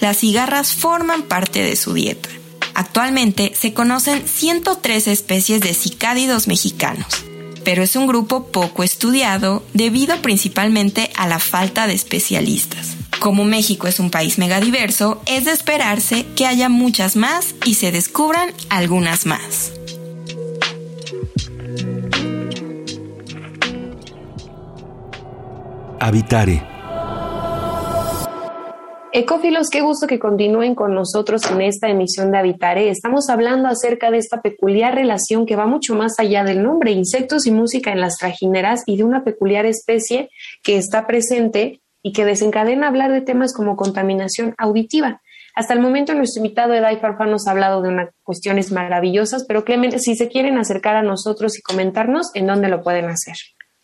las 0.00 0.18
cigarras 0.18 0.72
forman 0.72 1.22
parte 1.22 1.62
de 1.62 1.76
su 1.76 1.94
dieta. 1.94 2.28
Actualmente 2.74 3.52
se 3.58 3.72
conocen 3.72 4.26
103 4.26 5.08
especies 5.08 5.60
de 5.60 5.74
cicádidos 5.74 6.46
mexicanos, 6.46 7.24
pero 7.66 7.82
es 7.82 7.96
un 7.96 8.06
grupo 8.06 8.46
poco 8.46 8.84
estudiado 8.84 9.64
debido 9.74 10.22
principalmente 10.22 11.10
a 11.16 11.26
la 11.26 11.40
falta 11.40 11.88
de 11.88 11.94
especialistas. 11.94 12.94
Como 13.18 13.42
México 13.42 13.88
es 13.88 13.98
un 13.98 14.12
país 14.12 14.38
megadiverso, 14.38 15.20
es 15.26 15.46
de 15.46 15.50
esperarse 15.50 16.24
que 16.36 16.46
haya 16.46 16.68
muchas 16.68 17.16
más 17.16 17.56
y 17.64 17.74
se 17.74 17.90
descubran 17.90 18.50
algunas 18.68 19.26
más. 19.26 19.72
Habitare 25.98 26.75
Ecófilos, 29.18 29.70
qué 29.70 29.80
gusto 29.80 30.06
que 30.06 30.18
continúen 30.18 30.74
con 30.74 30.94
nosotros 30.94 31.50
en 31.50 31.62
esta 31.62 31.88
emisión 31.88 32.30
de 32.30 32.36
Habitare. 32.36 32.90
Estamos 32.90 33.30
hablando 33.30 33.66
acerca 33.66 34.10
de 34.10 34.18
esta 34.18 34.42
peculiar 34.42 34.94
relación 34.94 35.46
que 35.46 35.56
va 35.56 35.64
mucho 35.64 35.94
más 35.94 36.18
allá 36.18 36.44
del 36.44 36.62
nombre, 36.62 36.90
insectos 36.90 37.46
y 37.46 37.50
música 37.50 37.90
en 37.92 38.02
las 38.02 38.18
trajineras 38.18 38.82
y 38.84 38.98
de 38.98 39.04
una 39.04 39.24
peculiar 39.24 39.64
especie 39.64 40.28
que 40.62 40.76
está 40.76 41.06
presente 41.06 41.80
y 42.02 42.12
que 42.12 42.26
desencadena 42.26 42.88
hablar 42.88 43.10
de 43.10 43.22
temas 43.22 43.54
como 43.54 43.74
contaminación 43.74 44.54
auditiva. 44.58 45.22
Hasta 45.54 45.72
el 45.72 45.80
momento 45.80 46.12
nuestro 46.12 46.44
invitado 46.44 46.74
Edai 46.74 47.00
Farfa 47.00 47.24
nos 47.24 47.46
ha 47.46 47.52
hablado 47.52 47.80
de 47.80 47.88
unas 47.88 48.10
cuestiones 48.22 48.70
maravillosas, 48.70 49.46
pero 49.48 49.64
Clemente, 49.64 49.98
si 49.98 50.14
se 50.14 50.28
quieren 50.28 50.58
acercar 50.58 50.94
a 50.94 51.02
nosotros 51.02 51.58
y 51.58 51.62
comentarnos, 51.62 52.32
¿en 52.34 52.48
dónde 52.48 52.68
lo 52.68 52.82
pueden 52.82 53.06
hacer? 53.06 53.36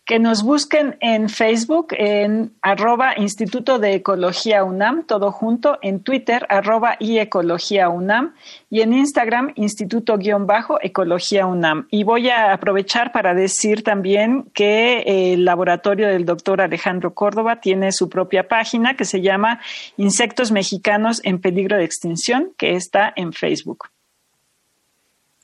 Que 0.05 0.19
nos 0.19 0.43
busquen 0.43 0.97
en 0.99 1.29
Facebook 1.29 1.87
en 1.91 2.53
arroba 2.61 3.13
Instituto 3.17 3.79
de 3.79 3.93
Ecología 3.93 4.65
UNAM, 4.65 5.05
todo 5.05 5.31
junto, 5.31 5.79
en 5.81 6.01
Twitter 6.01 6.45
arroba 6.49 6.97
y 6.99 7.19
Ecología 7.19 7.87
UNAM 7.87 8.33
y 8.69 8.81
en 8.81 8.91
Instagram 8.91 9.53
Instituto-Ecología 9.55 11.45
UNAM. 11.45 11.87
Y 11.89 12.03
voy 12.03 12.29
a 12.29 12.51
aprovechar 12.51 13.13
para 13.13 13.33
decir 13.33 13.83
también 13.83 14.43
que 14.53 15.33
el 15.33 15.45
laboratorio 15.45 16.09
del 16.09 16.25
doctor 16.25 16.59
Alejandro 16.59 17.13
Córdoba 17.13 17.61
tiene 17.61 17.93
su 17.93 18.09
propia 18.09 18.49
página 18.49 18.95
que 18.95 19.05
se 19.05 19.21
llama 19.21 19.61
Insectos 19.95 20.51
Mexicanos 20.51 21.21
en 21.23 21.39
Peligro 21.39 21.77
de 21.77 21.85
Extinción, 21.85 22.51
que 22.57 22.75
está 22.75 23.13
en 23.15 23.31
Facebook. 23.31 23.92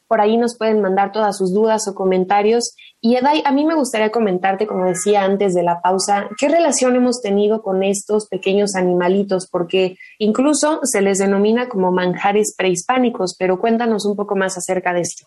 Por 0.09 0.19
ahí 0.19 0.35
nos 0.35 0.57
pueden 0.57 0.81
mandar 0.81 1.13
todas 1.13 1.37
sus 1.37 1.53
dudas 1.53 1.87
o 1.87 1.93
comentarios. 1.93 2.75
Y 2.99 3.15
Edai, 3.15 3.43
a 3.45 3.51
mí 3.51 3.63
me 3.63 3.75
gustaría 3.75 4.11
comentarte, 4.11 4.65
como 4.67 4.85
decía 4.85 5.23
antes 5.23 5.53
de 5.53 5.63
la 5.63 5.81
pausa, 5.81 6.27
qué 6.37 6.49
relación 6.49 6.95
hemos 6.95 7.21
tenido 7.21 7.61
con 7.61 7.83
estos 7.83 8.27
pequeños 8.27 8.75
animalitos, 8.75 9.47
porque 9.49 9.95
incluso 10.17 10.79
se 10.83 11.01
les 11.01 11.19
denomina 11.19 11.69
como 11.69 11.91
manjares 11.91 12.55
prehispánicos, 12.57 13.35
pero 13.37 13.59
cuéntanos 13.59 14.05
un 14.05 14.15
poco 14.17 14.35
más 14.35 14.57
acerca 14.57 14.93
de 14.93 15.01
esto. 15.01 15.25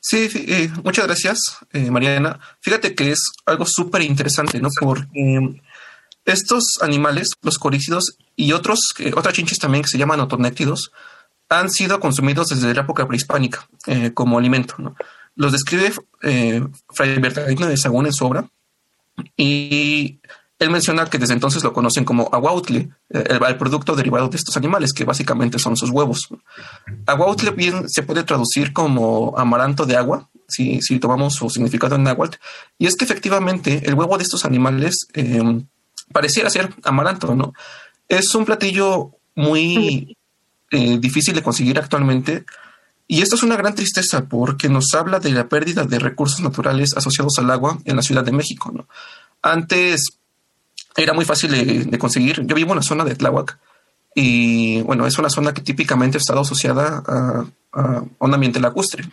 Sí, 0.00 0.28
eh, 0.34 0.70
muchas 0.84 1.06
gracias, 1.06 1.56
eh, 1.72 1.90
Mariana. 1.90 2.38
Fíjate 2.60 2.94
que 2.94 3.12
es 3.12 3.32
algo 3.46 3.64
súper 3.66 4.02
interesante, 4.02 4.60
¿no? 4.60 4.68
Porque 4.80 5.60
estos 6.24 6.78
animales, 6.82 7.30
los 7.42 7.58
corícidos 7.58 8.16
y 8.36 8.52
otros, 8.52 8.80
eh, 8.98 9.12
otras 9.16 9.34
chinches 9.34 9.58
también 9.58 9.82
que 9.82 9.90
se 9.90 9.98
llaman 9.98 10.20
otonéctidos, 10.20 10.92
han 11.50 11.68
sido 11.68 12.00
consumidos 12.00 12.48
desde 12.48 12.72
la 12.72 12.80
época 12.80 13.06
prehispánica 13.06 13.68
eh, 13.86 14.12
como 14.14 14.38
alimento. 14.38 14.76
Los 15.34 15.52
describe 15.52 15.92
eh, 16.22 16.64
Fray 16.90 17.18
Bernardino 17.18 17.66
de 17.66 17.76
Sagún 17.76 18.06
en 18.06 18.12
su 18.12 18.24
obra 18.24 18.48
y 19.36 20.20
él 20.60 20.70
menciona 20.70 21.06
que 21.06 21.18
desde 21.18 21.34
entonces 21.34 21.64
lo 21.64 21.72
conocen 21.72 22.04
como 22.04 22.30
aguautle, 22.32 22.90
eh, 23.10 23.24
el, 23.28 23.56
producto 23.56 23.96
derivado 23.96 24.28
de 24.28 24.36
estos 24.36 24.56
animales, 24.56 24.92
que 24.92 25.04
básicamente 25.04 25.58
son 25.58 25.76
sus 25.76 25.90
huevos. 25.90 26.28
Aguautle 27.06 27.50
bien 27.50 27.88
se 27.88 28.04
puede 28.04 28.22
traducir 28.22 28.72
como 28.72 29.34
amaranto 29.36 29.86
de 29.86 29.96
agua, 29.96 30.30
si, 30.46 30.80
si 30.82 31.00
tomamos 31.00 31.34
su 31.34 31.50
significado 31.50 31.96
en 31.96 32.04
náhuatl, 32.04 32.38
y 32.78 32.86
es 32.86 32.94
que 32.94 33.04
efectivamente 33.04 33.82
el 33.86 33.94
huevo 33.94 34.16
de 34.18 34.24
estos 34.24 34.44
animales 34.44 35.06
pareciera 36.12 36.50
ser 36.50 36.74
amaranto, 36.84 37.34
¿no? 37.34 37.54
Es 38.08 38.34
un 38.34 38.44
platillo 38.44 39.12
muy 39.34 40.16
eh, 40.70 40.98
difícil 40.98 41.34
de 41.34 41.42
conseguir 41.42 41.78
actualmente. 41.78 42.44
Y 43.06 43.22
esto 43.22 43.34
es 43.34 43.42
una 43.42 43.56
gran 43.56 43.74
tristeza 43.74 44.26
porque 44.26 44.68
nos 44.68 44.94
habla 44.94 45.18
de 45.18 45.30
la 45.30 45.48
pérdida 45.48 45.84
de 45.84 45.98
recursos 45.98 46.40
naturales 46.40 46.96
asociados 46.96 47.38
al 47.38 47.50
agua 47.50 47.78
en 47.84 47.96
la 47.96 48.02
Ciudad 48.02 48.24
de 48.24 48.32
México. 48.32 48.86
Antes 49.42 50.20
era 50.96 51.12
muy 51.12 51.24
fácil 51.24 51.90
de, 51.90 51.98
conseguir. 51.98 52.46
Yo 52.46 52.54
vivo 52.54 52.70
en 52.70 52.76
la 52.76 52.82
zona 52.82 53.04
de 53.04 53.14
Tláhuac 53.14 53.58
y 54.14 54.82
bueno, 54.82 55.06
es 55.06 55.18
una 55.18 55.30
zona 55.30 55.54
que 55.54 55.62
típicamente 55.62 56.18
ha 56.18 56.20
estado 56.20 56.40
asociada 56.40 57.02
a, 57.06 58.04
un 58.18 58.34
ambiente 58.34 58.60
lacustre. 58.60 59.04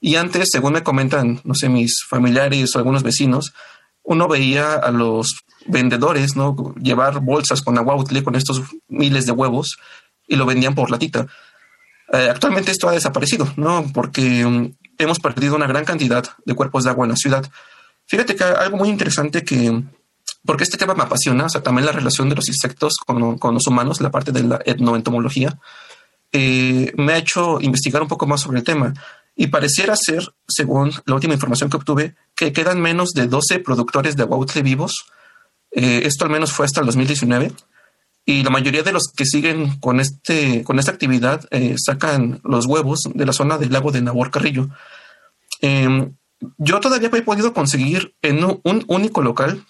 Y 0.00 0.16
antes, 0.16 0.48
según 0.50 0.72
me 0.72 0.82
comentan, 0.82 1.40
no 1.44 1.54
sé, 1.54 1.68
mis 1.68 2.04
familiares 2.08 2.74
o 2.74 2.78
algunos 2.78 3.04
vecinos, 3.04 3.54
uno 4.02 4.26
veía 4.26 4.74
a 4.74 4.90
los 4.90 5.44
vendedores, 5.66 6.34
¿no? 6.34 6.74
Llevar 6.80 7.20
bolsas 7.20 7.62
con 7.62 7.78
agua 7.78 7.94
útil, 7.94 8.24
con 8.24 8.34
estos 8.34 8.62
miles 8.88 9.26
de 9.26 9.32
huevos, 9.32 9.78
y 10.32 10.36
lo 10.36 10.46
vendían 10.46 10.74
por 10.74 10.90
latita. 10.90 11.26
Eh, 12.12 12.28
actualmente 12.30 12.70
esto 12.70 12.88
ha 12.88 12.92
desaparecido, 12.92 13.52
¿no? 13.56 13.84
Porque 13.92 14.44
um, 14.46 14.72
hemos 14.98 15.18
perdido 15.18 15.54
una 15.56 15.66
gran 15.66 15.84
cantidad 15.84 16.24
de 16.44 16.54
cuerpos 16.54 16.84
de 16.84 16.90
agua 16.90 17.04
en 17.04 17.10
la 17.10 17.16
ciudad. 17.16 17.44
Fíjate 18.06 18.34
que 18.34 18.44
algo 18.44 18.78
muy 18.78 18.88
interesante 18.88 19.44
que, 19.44 19.82
porque 20.44 20.64
este 20.64 20.78
tema 20.78 20.94
me 20.94 21.02
apasiona, 21.02 21.44
o 21.44 21.48
sea, 21.50 21.62
también 21.62 21.84
la 21.84 21.92
relación 21.92 22.30
de 22.30 22.34
los 22.34 22.48
insectos 22.48 22.96
con, 22.96 23.38
con 23.38 23.54
los 23.54 23.66
humanos, 23.66 24.00
la 24.00 24.10
parte 24.10 24.32
de 24.32 24.42
la 24.42 24.60
etnoentomología, 24.64 25.58
eh, 26.32 26.92
me 26.96 27.12
ha 27.12 27.18
hecho 27.18 27.60
investigar 27.60 28.00
un 28.00 28.08
poco 28.08 28.26
más 28.26 28.40
sobre 28.40 28.60
el 28.60 28.64
tema. 28.64 28.94
Y 29.36 29.48
pareciera 29.48 29.94
ser, 29.96 30.34
según 30.48 30.92
la 31.04 31.14
última 31.14 31.34
información 31.34 31.68
que 31.68 31.76
obtuve, 31.76 32.14
que 32.34 32.54
quedan 32.54 32.80
menos 32.80 33.10
de 33.10 33.26
12 33.26 33.58
productores 33.60 34.16
de 34.16 34.22
agua 34.22 34.46
vivos. 34.62 35.04
Eh, 35.70 36.02
esto 36.04 36.24
al 36.24 36.30
menos 36.30 36.52
fue 36.52 36.64
hasta 36.64 36.80
el 36.80 36.86
2019. 36.86 37.52
Y 38.24 38.42
la 38.42 38.50
mayoría 38.50 38.82
de 38.82 38.92
los 38.92 39.12
que 39.14 39.24
siguen 39.24 39.78
con, 39.80 39.98
este, 39.98 40.62
con 40.62 40.78
esta 40.78 40.92
actividad 40.92 41.46
eh, 41.50 41.74
sacan 41.76 42.40
los 42.44 42.66
huevos 42.66 43.00
de 43.12 43.26
la 43.26 43.32
zona 43.32 43.58
del 43.58 43.72
lago 43.72 43.90
de 43.90 44.02
Nabor 44.02 44.30
Carrillo. 44.30 44.68
Em, 45.60 46.14
yo 46.58 46.80
todavía 46.80 47.10
he 47.12 47.22
podido 47.22 47.52
conseguir 47.52 48.14
en 48.22 48.44
un 48.44 48.84
único 48.86 49.22
local 49.22 49.64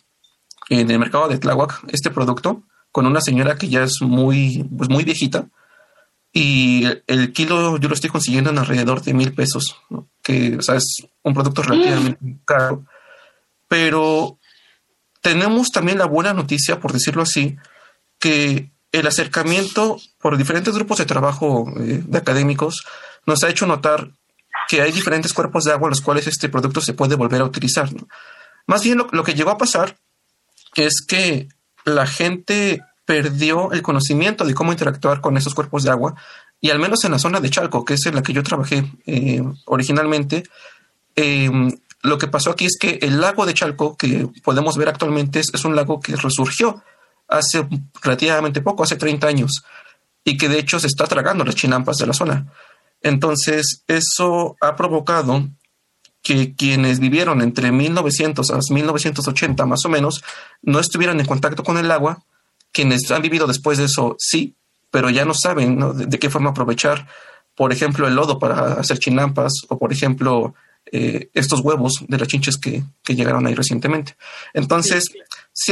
en 0.69 0.91
el 0.91 0.99
mercado 0.99 1.29
de 1.29 1.39
Tláhuac 1.39 1.83
este 1.89 2.11
producto 2.11 2.63
con 2.91 3.07
una 3.07 3.21
señora 3.21 3.57
que 3.57 3.69
ya 3.69 3.83
es 3.83 4.03
muy, 4.03 4.69
pues 4.77 4.89
muy 4.91 5.05
viejita 5.05 5.49
y 6.33 6.85
el 7.07 7.33
kilo 7.33 7.77
yo 7.77 7.89
lo 7.89 7.95
estoy 7.95 8.09
consiguiendo 8.09 8.51
en 8.51 8.59
alrededor 8.59 9.03
de 9.03 9.13
mil 9.13 9.35
pesos, 9.35 9.77
que 10.23 10.59
es 10.61 11.07
un 11.23 11.35
producto 11.35 11.63
relativamente 11.63 12.19
mm. 12.25 12.39
caro. 12.47 12.87
Pero 13.69 14.39
tenemos 15.21 15.71
también 15.71 15.99
la 15.99 16.07
buena 16.07 16.33
noticia, 16.33 16.81
por 16.81 16.93
decirlo 16.93 17.23
así, 17.23 17.57
que 18.23 18.71
el 18.93 19.07
acercamiento 19.09 19.99
por 20.21 20.37
diferentes 20.37 20.73
grupos 20.73 20.99
de 20.99 21.07
trabajo 21.07 21.67
eh, 21.81 22.05
de 22.07 22.19
académicos 22.19 22.87
nos 23.27 23.43
ha 23.43 23.49
hecho 23.49 23.67
notar 23.67 24.13
que 24.69 24.81
hay 24.81 24.93
diferentes 24.93 25.33
cuerpos 25.33 25.65
de 25.65 25.73
agua 25.73 25.89
los 25.89 26.01
cuales 26.01 26.29
este 26.29 26.49
producto 26.49 26.81
se 26.81 26.95
puede 26.95 27.17
volver 27.17 27.41
a 27.41 27.47
utilizar. 27.47 27.91
Más 28.69 28.85
bien 28.85 29.03
lo, 29.11 29.25
que 29.25 29.35
llegó 29.35 29.51
a 29.51 29.59
pasar 29.59 29.97
es 30.77 31.05
que 31.05 31.49
la 31.85 32.07
gente 32.07 32.85
perdió 33.05 33.73
el 33.73 33.83
conocimiento 33.83 34.45
de 34.45 34.55
cómo 34.55 34.71
interactuar 34.71 35.21
con 35.21 35.37
esos 35.37 35.55
cuerpos 35.55 35.83
de 35.83 35.91
agua 35.91 36.15
y 36.61 36.71
al 36.71 36.79
menos 36.79 37.05
en 37.05 37.11
la 37.11 37.19
zona 37.19 37.41
de 37.41 37.51
Chalco, 37.51 37.85
que 37.85 37.95
es 37.95 38.07
en 38.07 38.15
la 38.15 38.23
que 38.23 38.33
yo 38.33 38.45
trabajé 38.45 38.89
eh, 39.05 39.43
originalmente, 39.65 40.45
em, 41.17 41.73
lo 42.03 42.19
que 42.19 42.29
pasó 42.29 42.53
aquí 42.53 42.67
es 42.67 42.77
que 42.79 43.01
el 43.03 43.21
lago 43.21 43.47
de 43.47 43.55
Chalco, 43.55 43.97
que 43.97 44.29
podemos 44.45 44.77
ver 44.77 44.91
actualmente, 44.91 45.41
es, 45.41 45.65
un 45.65 45.75
lago 45.75 45.99
que 45.99 46.15
resurgió 46.15 46.85
hace 47.33 47.67
relativamente 48.03 48.61
poco, 48.61 48.83
hace 48.83 48.97
30 48.97 49.27
años, 49.27 49.65
y 50.25 50.37
que 50.37 50.49
de 50.49 50.59
hecho 50.59 50.79
se 50.79 50.87
está 50.87 51.07
tragando 51.07 51.45
las 51.45 51.55
chinampas 51.55 51.99
de 51.99 52.07
la 52.07 52.13
zona. 52.13 52.47
Entonces, 53.01 53.83
eso 53.89 54.57
ha 54.61 54.77
provocado 54.77 55.49
que 56.23 56.55
quienes 56.55 57.01
vivieron 57.01 57.43
entre 57.43 57.73
1900 57.73 58.51
a 58.51 58.59
1980 58.71 59.67
más 59.67 59.85
o 59.85 59.89
menos 59.89 60.23
no 60.63 60.79
estuvieran 60.79 61.19
en 61.19 61.27
contacto 61.27 61.65
con 61.65 61.79
el 61.79 61.91
agua 61.91 62.23
quienes 62.73 63.11
han 63.11 63.23
vivido 63.23 63.47
después 63.47 63.79
de 63.79 63.85
eso, 63.85 64.17
sí, 64.19 64.55
pero 64.91 65.11
ya 65.11 65.25
no 65.25 65.35
saben 65.35 65.79
De, 66.09 66.19
qué 66.19 66.31
forma 66.31 66.51
aprovechar, 66.51 67.07
por 67.55 67.73
ejemplo, 67.73 68.09
el 68.09 68.15
lodo 68.15 68.39
para 68.39 68.75
hacer 68.75 68.99
chinampas 68.99 69.53
o, 69.69 69.79
por 69.79 69.93
ejemplo, 69.93 70.55
eh, 70.91 71.29
estos 71.35 71.61
huevos 71.61 72.05
de 72.09 72.19
las 72.19 72.29
chinches 72.29 72.57
que, 72.57 72.83
llegaron 73.07 73.47
ahí 73.47 73.55
recientemente. 73.55 74.17
Entonces. 74.55 75.05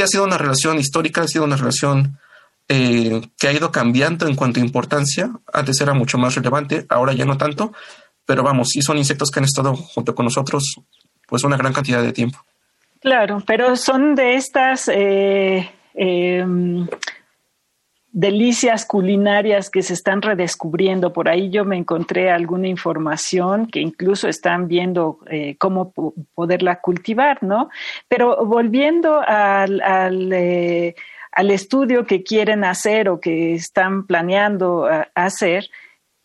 Ha 0.01 0.07
sido 0.07 0.23
una 0.23 0.37
relación 0.37 0.77
histórica, 0.77 1.21
ha 1.21 1.27
sido 1.27 1.43
una 1.43 1.57
relación 1.57 2.19
eh, 2.67 3.21
que 3.37 3.47
ha 3.47 3.53
ido 3.53 3.71
cambiando 3.71 4.27
en 4.27 4.35
cuanto 4.35 4.59
a 4.59 4.63
importancia. 4.63 5.31
Antes 5.51 5.81
era 5.81 5.93
mucho 5.93 6.17
más 6.17 6.35
relevante, 6.35 6.85
ahora 6.89 7.13
ya 7.13 7.25
no 7.25 7.37
tanto, 7.37 7.73
pero 8.25 8.43
vamos, 8.43 8.69
sí 8.69 8.81
son 8.81 8.97
insectos 8.97 9.31
que 9.31 9.39
han 9.39 9.45
estado 9.45 9.75
junto 9.75 10.15
con 10.15 10.25
nosotros 10.25 10.75
pues 11.27 11.43
una 11.43 11.57
gran 11.57 11.73
cantidad 11.73 12.01
de 12.01 12.11
tiempo. 12.11 12.43
Claro, 12.99 13.41
pero 13.45 13.75
son 13.75 14.15
de 14.15 14.35
estas 14.35 14.89
eh, 14.89 15.71
Em, 15.93 16.87
delicias 18.13 18.85
culinarias 18.85 19.69
que 19.69 19.81
se 19.81 19.93
están 19.93 20.21
redescubriendo. 20.21 21.13
Por 21.13 21.29
ahí 21.29 21.49
yo 21.49 21.63
me 21.63 21.77
encontré 21.77 22.29
alguna 22.29 22.67
información 22.67 23.67
que 23.67 23.79
incluso 23.79 24.27
están 24.27 24.67
viendo 24.67 25.19
eh, 25.29 25.55
cómo 25.57 25.93
poderla 26.35 26.81
cultivar, 26.81 27.41
¿no? 27.41 27.69
Pero 28.09 28.45
volviendo 28.45 29.21
al, 29.25 29.81
al, 29.81 30.33
eh, 30.33 30.95
al, 31.31 31.51
estudio 31.51 32.05
que 32.05 32.23
quieren 32.23 32.65
hacer 32.65 33.07
o 33.07 33.19
que 33.19 33.53
están 33.53 34.05
planeando 34.05 34.91
eh, 34.91 35.07
hacer, 35.15 35.69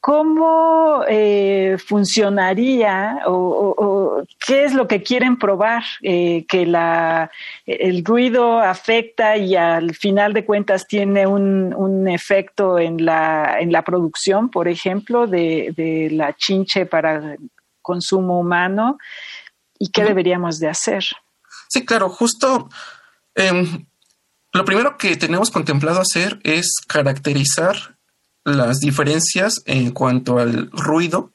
¿Cómo 0.07 1.03
eh, 1.09 1.79
funcionaría 1.85 3.23
o, 3.27 4.23
qué 4.47 4.65
es 4.65 4.73
lo 4.73 4.87
que 4.87 5.03
quieren 5.03 5.37
probar? 5.37 5.83
Eh, 6.01 6.47
que 6.49 6.65
la, 6.65 7.29
el 7.67 8.05
ruido 8.05 8.61
afecta 8.61 9.37
y 9.37 9.57
al 9.57 9.97
final 9.97 10.33
de 10.33 10.45
cuentas 10.45 10.87
tiene 10.87 11.27
un, 11.27 12.07
efecto 12.07 12.79
en 12.79 13.05
la, 13.05 13.57
en 13.59 13.73
la 13.73 13.83
producción, 13.83 14.49
por 14.49 14.69
ejemplo, 14.69 15.27
de, 15.27 16.09
la 16.13 16.37
chinche 16.37 16.87
para 16.87 17.37
consumo 17.83 18.39
humano. 18.39 18.99
¿Y 19.77 19.89
qué 19.89 20.05
deberíamos 20.05 20.61
de 20.61 20.69
hacer? 20.69 21.05
Sí, 21.67 21.85
claro, 21.85 22.11
justo 22.11 22.69
em, 23.35 23.85
lo 24.53 24.65
primero 24.65 24.97
que 24.99 25.17
tenemos 25.17 25.51
contemplado 25.51 26.01
hacer 26.01 26.39
es 26.45 26.77
caracterizar 26.87 27.96
las 28.47 28.79
diferencias 28.79 29.61
en 29.67 29.91
cuanto 29.91 30.39
al 30.39 30.71
ruido 30.71 31.33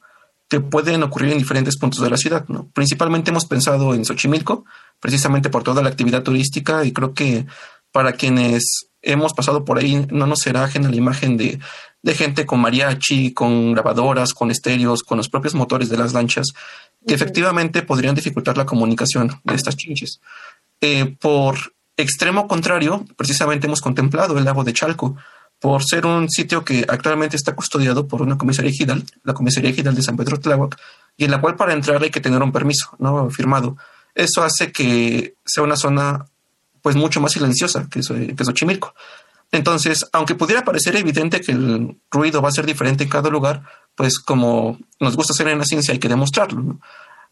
que 0.48 0.60
pueden 0.60 1.02
ocurrir 1.02 1.32
en 1.32 1.38
diferentes 1.38 1.76
puntos 1.78 2.00
de 2.00 2.10
la 2.10 2.16
ciudad. 2.16 2.46
¿no? 2.48 2.68
Principalmente 2.72 3.30
hemos 3.30 3.44
pensado 3.44 3.94
en 3.94 4.04
Xochimilco, 4.04 4.64
precisamente 4.98 5.50
por 5.50 5.62
toda 5.62 5.82
la 5.82 5.90
actividad 5.90 6.22
turística 6.22 6.84
y 6.84 6.92
creo 6.92 7.12
que 7.12 7.46
para 7.92 8.12
quienes 8.12 8.88
hemos 9.02 9.34
pasado 9.34 9.64
por 9.64 9.78
ahí 9.78 10.06
no 10.10 10.26
nos 10.26 10.40
será 10.40 10.64
ajena 10.64 10.88
la 10.88 10.96
imagen 10.96 11.36
de, 11.36 11.60
gente 12.14 12.46
con 12.46 12.60
mariachi, 12.60 13.34
con 13.34 13.72
grabadoras, 13.72 14.32
con 14.32 14.50
estéreos, 14.50 15.02
con 15.02 15.18
los 15.18 15.28
propios 15.28 15.54
motores 15.54 15.90
de 15.90 15.98
las 15.98 16.14
lanchas, 16.14 16.48
que 17.06 17.14
efectivamente 17.14 17.82
podrían 17.82 18.14
dificultar 18.14 18.56
la 18.56 18.64
comunicación 18.66 19.40
de 19.44 19.54
estas 19.54 19.76
chinches. 19.76 20.20
Eh, 20.80 21.14
por 21.20 21.74
extremo 21.96 22.48
contrario, 22.48 23.04
precisamente 23.16 23.66
hemos 23.66 23.82
contemplado 23.82 24.38
el 24.38 24.44
lago 24.44 24.64
de 24.64 24.72
Chalco, 24.72 25.16
por 25.62 25.84
ser 25.84 26.06
un 26.06 26.28
sitio 26.28 26.64
que 26.64 26.84
actualmente 26.88 27.36
está 27.36 27.54
custodiado 27.54 28.08
por 28.08 28.20
una 28.20 28.36
comisaría 28.36 28.72
ejidal, 28.72 29.04
la 29.22 29.32
comisaría 29.32 29.70
ejidal 29.70 29.94
de 29.94 30.02
San 30.02 30.16
Pedro 30.16 30.40
Tláhuac, 30.40 30.76
y 31.16 31.24
en 31.24 31.30
la 31.30 31.40
cual 31.40 31.54
para 31.54 31.72
entrar 31.72 32.02
hay 32.02 32.10
que 32.10 32.20
tener 32.20 32.42
un 32.42 32.50
permiso, 32.50 32.90
¿no? 32.98 33.30
Firmado. 33.30 33.76
Eso 34.12 34.42
hace 34.42 34.72
que 34.72 35.36
sea 35.44 35.62
una 35.62 35.76
zona, 35.76 36.26
pues, 36.82 36.96
mucho 36.96 37.20
más 37.20 37.30
silenciosa 37.30 37.86
que, 37.88 38.00
que 38.00 38.44
Xochimilco. 38.44 38.92
Entonces, 39.52 40.04
aunque 40.12 40.34
pudiera 40.34 40.64
parecer 40.64 40.96
evidente 40.96 41.40
que 41.40 41.52
el 41.52 41.96
ruido 42.10 42.42
va 42.42 42.48
a 42.48 42.52
ser 42.52 42.66
diferente 42.66 43.04
en 43.04 43.10
cada 43.10 43.30
lugar, 43.30 43.62
pues 43.94 44.18
como 44.18 44.80
nos 44.98 45.14
gusta 45.14 45.32
hacer 45.32 45.46
en 45.46 45.60
la 45.60 45.64
ciencia 45.64 45.92
hay 45.92 46.00
que 46.00 46.08
demostrarlo. 46.08 46.80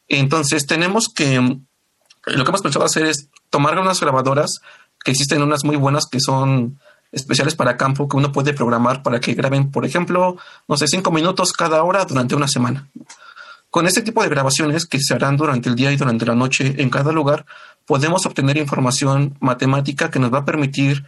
Entonces, 0.06 0.66
tenemos 0.66 1.08
que, 1.12 1.34
lo 2.26 2.44
que 2.44 2.48
hemos 2.48 2.62
pensado 2.62 2.84
hacer 2.84 3.06
es 3.06 3.28
tomar 3.48 3.76
unas 3.80 3.98
grabadoras, 3.98 4.60
que 5.02 5.10
existen 5.10 5.42
unas 5.42 5.64
muy 5.64 5.74
buenas 5.74 6.06
que 6.06 6.20
son 6.20 6.78
especiales 7.12 7.54
para 7.54 7.76
campo 7.76 8.08
que 8.08 8.16
uno 8.16 8.32
puede 8.32 8.54
programar 8.54 9.02
para 9.02 9.20
que 9.20 9.34
graben, 9.34 9.70
por 9.70 9.84
ejemplo, 9.84 10.36
no 10.68 10.76
sé, 10.76 10.86
cinco 10.86 11.10
minutos 11.10 11.52
cada 11.52 11.82
hora 11.82 12.04
durante 12.04 12.34
una 12.34 12.48
semana. 12.48 12.88
Con 13.70 13.86
este 13.86 14.02
tipo 14.02 14.22
de 14.22 14.28
grabaciones 14.28 14.86
que 14.86 15.00
se 15.00 15.14
harán 15.14 15.36
durante 15.36 15.68
el 15.68 15.76
día 15.76 15.92
y 15.92 15.96
durante 15.96 16.26
la 16.26 16.34
noche 16.34 16.74
en 16.78 16.90
cada 16.90 17.12
lugar, 17.12 17.46
podemos 17.86 18.26
obtener 18.26 18.56
información 18.56 19.36
matemática 19.40 20.10
que 20.10 20.18
nos 20.18 20.32
va 20.32 20.38
a 20.38 20.44
permitir 20.44 21.04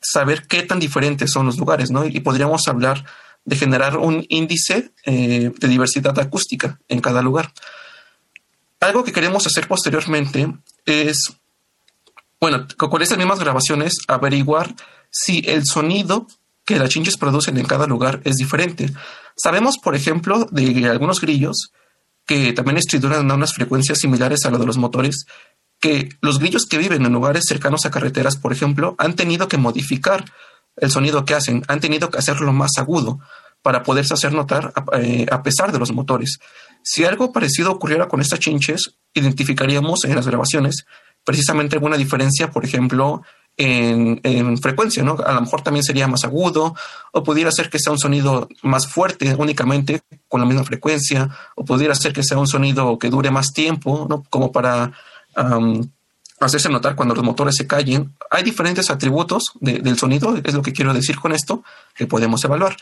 saber 0.00 0.46
qué 0.46 0.62
tan 0.62 0.80
diferentes 0.80 1.30
son 1.30 1.46
los 1.46 1.58
lugares, 1.58 1.90
¿no? 1.90 2.04
Y 2.04 2.20
podríamos 2.20 2.66
hablar 2.68 3.04
de 3.44 3.56
generar 3.56 3.96
un 3.96 4.24
índice 4.28 4.92
eh, 5.04 5.52
de 5.56 5.68
diversidad 5.68 6.18
acústica 6.18 6.80
en 6.88 7.00
cada 7.00 7.22
lugar. 7.22 7.52
Algo 8.80 9.04
que 9.04 9.12
queremos 9.12 9.46
hacer 9.46 9.68
posteriormente 9.68 10.52
es, 10.86 11.36
bueno, 12.40 12.66
con 12.76 13.02
estas 13.02 13.18
mismas 13.18 13.40
grabaciones, 13.40 13.98
averiguar 14.08 14.74
si 15.10 15.42
el 15.46 15.66
sonido 15.66 16.26
que 16.64 16.78
las 16.78 16.88
chinches 16.88 17.16
producen 17.16 17.58
en 17.58 17.66
cada 17.66 17.86
lugar 17.86 18.20
es 18.24 18.36
diferente. 18.36 18.90
Sabemos, 19.36 19.78
por 19.78 19.94
ejemplo, 19.94 20.46
de 20.50 20.88
algunos 20.88 21.20
grillos 21.20 21.72
que 22.26 22.52
también 22.52 22.76
estriduran 22.76 23.30
a 23.30 23.34
unas 23.34 23.54
frecuencias 23.54 23.98
similares 23.98 24.44
a 24.44 24.50
la 24.50 24.58
de 24.58 24.66
los 24.66 24.78
motores, 24.78 25.26
que 25.80 26.10
los 26.20 26.38
grillos 26.38 26.66
que 26.66 26.78
viven 26.78 27.04
en 27.04 27.12
lugares 27.12 27.44
cercanos 27.46 27.86
a 27.86 27.90
carreteras, 27.90 28.36
por 28.36 28.52
ejemplo, 28.52 28.94
han 28.98 29.16
tenido 29.16 29.48
que 29.48 29.56
modificar 29.56 30.24
el 30.76 30.90
sonido 30.90 31.24
que 31.24 31.34
hacen, 31.34 31.64
han 31.68 31.80
tenido 31.80 32.10
que 32.10 32.18
hacerlo 32.18 32.52
más 32.52 32.72
agudo 32.78 33.18
para 33.62 33.82
poderse 33.82 34.14
hacer 34.14 34.32
notar 34.32 34.72
eh, 34.94 35.26
a, 35.30 35.42
pesar 35.42 35.72
de 35.72 35.78
los 35.78 35.92
motores. 35.92 36.38
Si 36.82 37.04
algo 37.04 37.32
parecido 37.32 37.72
ocurriera 37.72 38.08
con 38.08 38.20
estas 38.20 38.38
chinches, 38.40 38.96
identificaríamos 39.12 40.04
en 40.04 40.14
las 40.14 40.26
grabaciones 40.26 40.86
precisamente 41.30 41.76
alguna 41.76 41.96
diferencia, 41.96 42.50
por 42.50 42.64
ejemplo, 42.64 43.22
en, 43.56 44.20
en, 44.24 44.58
frecuencia, 44.58 45.04
¿no? 45.04 45.16
A 45.24 45.34
lo 45.34 45.42
mejor 45.42 45.62
también 45.62 45.84
sería 45.84 46.08
más 46.08 46.24
agudo, 46.24 46.74
o 47.12 47.22
pudiera 47.22 47.52
ser 47.52 47.70
que 47.70 47.78
sea 47.78 47.92
un 47.92 48.00
sonido 48.00 48.48
más 48.62 48.88
fuerte 48.88 49.32
únicamente 49.38 50.00
con 50.26 50.40
la 50.40 50.46
misma 50.46 50.64
frecuencia, 50.64 51.30
o 51.54 51.64
pudiera 51.64 51.94
ser 51.94 52.12
que 52.12 52.24
sea 52.24 52.36
un 52.36 52.48
sonido 52.48 52.98
que 52.98 53.10
dure 53.10 53.30
más 53.30 53.52
tiempo, 53.52 54.08
¿no? 54.10 54.24
Como 54.28 54.50
para 54.50 54.90
hacerse 56.40 56.68
notar 56.68 56.96
cuando 56.96 57.14
los 57.14 57.22
motores 57.22 57.54
se 57.54 57.68
callen. 57.68 58.12
Hay 58.28 58.42
diferentes 58.42 58.90
atributos 58.90 59.52
del 59.60 59.96
sonido, 59.96 60.36
es 60.42 60.54
lo 60.54 60.62
que 60.62 60.72
quiero 60.72 60.92
decir 60.92 61.20
con 61.20 61.30
esto, 61.30 61.62
que 61.94 62.08
podemos 62.08 62.42
evaluar. 62.42 62.76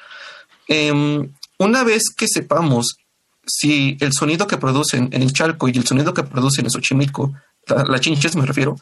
Em, 0.68 1.34
una 1.58 1.84
vez 1.84 2.04
que 2.16 2.26
sepamos 2.26 2.96
si 3.44 3.98
el 4.00 4.14
sonido 4.14 4.46
que 4.46 4.56
producen 4.56 5.10
en 5.12 5.20
el 5.20 5.34
Chalco 5.34 5.68
y 5.68 5.76
el 5.76 5.86
sonido 5.86 6.14
que 6.14 6.22
producen 6.22 6.64
en 6.64 6.70
Xochimilco, 6.70 7.34
la, 7.68 8.00
chinches 8.00 8.36
me 8.36 8.46
refiero, 8.46 8.76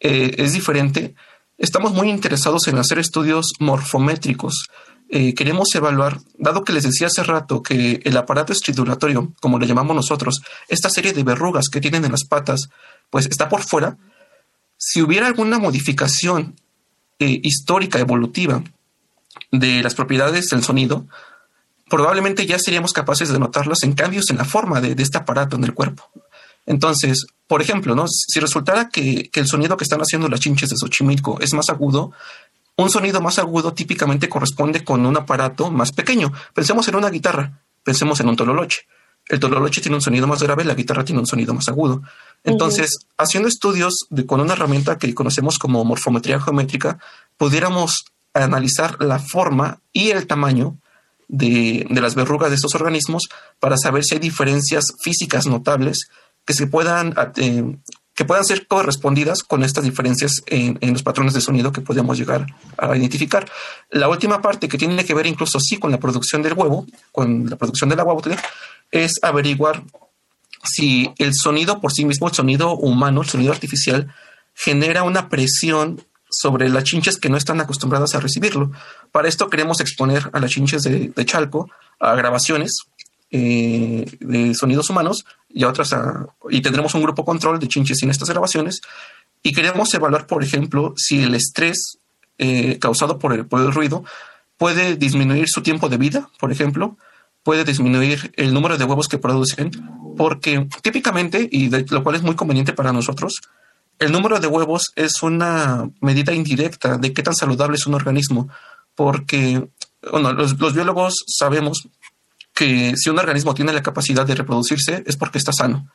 eh, 0.00 0.34
es 0.38 0.52
diferente, 0.52 1.14
estamos 1.58 1.92
muy 1.92 2.10
interesados 2.10 2.68
en 2.68 2.78
hacer 2.78 2.98
estudios 2.98 3.52
morfométricos. 3.58 4.68
Eh, 5.08 5.34
queremos 5.34 5.74
evaluar, 5.74 6.20
dado 6.38 6.62
que 6.62 6.72
les 6.72 6.84
decía 6.84 7.08
hace 7.08 7.24
rato 7.24 7.62
que 7.62 8.00
el 8.04 8.16
aparato 8.16 8.52
estridulatorio, 8.52 9.32
como 9.40 9.58
lo 9.58 9.66
llamamos 9.66 9.96
nosotros, 9.96 10.40
esta 10.68 10.88
serie 10.88 11.12
de 11.12 11.24
verrugas 11.24 11.68
que 11.68 11.80
tienen 11.80 12.04
en 12.04 12.12
las 12.12 12.24
patas, 12.24 12.68
pues 13.10 13.26
está 13.26 13.48
por 13.48 13.62
fuera, 13.62 13.96
si 14.76 15.02
hubiera 15.02 15.26
alguna 15.26 15.58
modificación 15.58 16.54
eh, 17.18 17.40
histórica, 17.42 17.98
evolutiva, 17.98 18.62
de 19.52 19.82
las 19.82 19.94
propiedades 19.94 20.48
del 20.48 20.62
sonido, 20.62 21.06
probablemente 21.88 22.46
ya 22.46 22.58
seríamos 22.58 22.92
capaces 22.92 23.28
de 23.30 23.38
notarlas 23.38 23.82
en 23.82 23.92
cambios 23.92 24.30
en 24.30 24.38
la 24.38 24.44
forma 24.44 24.80
de, 24.80 25.00
este 25.02 25.18
aparato 25.18 25.56
en 25.56 25.64
el 25.64 25.74
cuerpo. 25.74 26.08
Entonces, 26.70 27.26
por 27.48 27.62
ejemplo, 27.62 27.96
¿no? 27.96 28.06
si 28.06 28.38
resultara 28.38 28.90
que, 28.90 29.28
el 29.34 29.46
sonido 29.48 29.76
que 29.76 29.82
están 29.82 29.98
haciendo 29.98 30.28
las 30.28 30.38
chinches 30.38 30.68
de 30.70 30.76
Xochimilco 30.76 31.40
es 31.40 31.52
más 31.52 31.68
agudo, 31.68 32.12
un 32.76 32.90
sonido 32.90 33.20
más 33.20 33.40
agudo 33.40 33.74
típicamente 33.74 34.28
corresponde 34.28 34.84
con 34.84 35.04
un 35.04 35.16
aparato 35.16 35.72
más 35.72 35.90
pequeño. 35.90 36.32
Pensemos 36.54 36.86
en 36.86 36.94
una 36.94 37.10
guitarra, 37.10 37.64
pensemos 37.82 38.20
en 38.20 38.28
un 38.28 38.36
tololoche. 38.36 38.82
El 39.26 39.40
tololoche 39.40 39.80
tiene 39.80 39.96
un 39.96 40.00
sonido 40.00 40.28
más 40.28 40.44
grave, 40.44 40.62
la 40.64 40.74
guitarra 40.74 41.04
tiene 41.04 41.18
un 41.18 41.26
sonido 41.26 41.54
más 41.54 41.68
agudo. 41.68 42.02
Entonces, 42.44 43.00
haciendo 43.18 43.48
estudios 43.48 44.06
con 44.26 44.40
una 44.40 44.52
herramienta 44.52 44.96
que 44.96 45.12
conocemos 45.12 45.58
como 45.58 45.84
morfometría 45.84 46.40
geométrica, 46.40 47.00
pudiéramos 47.36 48.04
analizar 48.32 49.02
la 49.02 49.18
forma 49.18 49.80
y 49.92 50.10
el 50.10 50.28
tamaño 50.28 50.78
de, 51.26 51.84
las 51.90 52.14
verrugas 52.14 52.50
de 52.50 52.54
estos 52.54 52.76
organismos 52.76 53.28
para 53.58 53.76
saber 53.76 54.04
si 54.04 54.14
hay 54.14 54.20
diferencias 54.20 54.84
físicas 55.02 55.46
notables 55.46 56.08
que 56.44 56.54
se 56.54 56.66
puedan 56.66 57.14
eh, 57.36 57.76
que 58.20 58.26
puedan 58.26 58.44
ser 58.44 58.66
correspondidas 58.66 59.42
con 59.42 59.64
estas 59.64 59.84
diferencias 59.84 60.42
en, 60.44 60.78
los 60.92 61.02
patrones 61.02 61.32
de 61.32 61.40
sonido 61.40 61.72
que 61.72 61.80
podemos 61.80 62.18
llegar 62.18 62.46
a 62.76 62.94
identificar. 62.94 63.50
La 63.88 64.08
última 64.08 64.42
parte 64.42 64.68
que 64.68 64.76
tiene 64.76 65.06
que 65.06 65.14
ver 65.14 65.26
incluso 65.26 65.58
sí 65.58 65.78
con 65.78 65.90
la 65.90 65.98
producción 65.98 66.42
del 66.42 66.52
huevo, 66.52 66.86
con 67.12 67.48
la 67.48 67.56
producción 67.56 67.88
de 67.88 67.96
la 67.96 68.04
huevo, 68.04 68.20
es 68.90 69.14
averiguar 69.22 69.82
si 70.64 71.10
el 71.16 71.32
sonido 71.34 71.80
por 71.80 71.92
sí 71.92 72.04
mismo, 72.04 72.28
el 72.28 72.34
sonido 72.34 72.74
humano, 72.74 73.22
el 73.22 73.28
sonido 73.28 73.52
artificial, 73.52 74.14
genera 74.54 75.02
una 75.04 75.30
presión 75.30 76.04
sobre 76.28 76.68
las 76.68 76.84
chinches 76.84 77.16
que 77.16 77.30
no 77.30 77.36
están 77.36 77.60
acostumbradas 77.60 78.14
a 78.14 78.20
recibirlo. 78.20 78.70
Para 79.12 79.28
esto 79.28 79.48
queremos 79.48 79.80
exponer 79.80 80.28
a 80.32 80.40
las 80.40 80.50
chinches 80.50 80.82
de, 80.82 81.24
Chalco 81.24 81.70
a 81.98 82.14
grabaciones 82.14 82.84
eh, 83.30 84.04
de 84.20 84.54
sonidos 84.54 84.90
humanos 84.90 85.24
y 85.48 85.64
otras, 85.64 85.94
y 86.48 86.60
tendremos 86.60 86.94
un 86.94 87.02
grupo 87.02 87.24
control 87.24 87.58
de 87.58 87.68
chinches 87.68 88.02
en 88.02 88.10
estas 88.10 88.30
grabaciones. 88.30 88.80
Y 89.42 89.52
queremos 89.52 89.92
evaluar, 89.94 90.26
por 90.26 90.42
ejemplo, 90.44 90.94
si 90.96 91.22
el 91.22 91.34
estrés 91.34 91.98
eh, 92.38 92.78
causado 92.78 93.18
por 93.18 93.32
el, 93.32 93.46
por 93.46 93.60
el 93.60 93.72
ruido 93.72 94.04
puede 94.56 94.96
disminuir 94.96 95.48
su 95.48 95.62
tiempo 95.62 95.88
de 95.88 95.96
vida, 95.96 96.28
por 96.38 96.52
ejemplo, 96.52 96.96
puede 97.42 97.64
disminuir 97.64 98.32
el 98.36 98.52
número 98.52 98.76
de 98.76 98.84
huevos 98.84 99.08
que 99.08 99.18
producen, 99.18 99.70
porque 100.16 100.68
típicamente, 100.82 101.48
y 101.50 101.70
lo 101.70 102.02
cual 102.02 102.16
es 102.16 102.22
muy 102.22 102.34
conveniente 102.34 102.72
para 102.72 102.92
nosotros, 102.92 103.40
el 103.98 104.12
número 104.12 104.40
de 104.40 104.46
huevos 104.46 104.92
es 104.96 105.22
una 105.22 105.88
medida 106.00 106.32
indirecta 106.32 106.98
de 106.98 107.12
qué 107.12 107.22
tan 107.22 107.34
saludable 107.34 107.76
es 107.76 107.86
un 107.86 107.94
organismo, 107.94 108.48
porque 108.94 109.68
bueno, 110.10 110.32
los, 110.32 110.56
biólogos 110.74 111.24
sabemos 111.26 111.88
que 112.54 112.94
si 112.96 113.10
un 113.10 113.18
organismo 113.18 113.54
tiene 113.54 113.72
la 113.72 113.82
capacidad 113.82 114.26
de 114.26 114.34
reproducirse 114.34 115.02
es 115.06 115.16
porque 115.16 115.38
está 115.38 115.52
sano, 115.52 115.90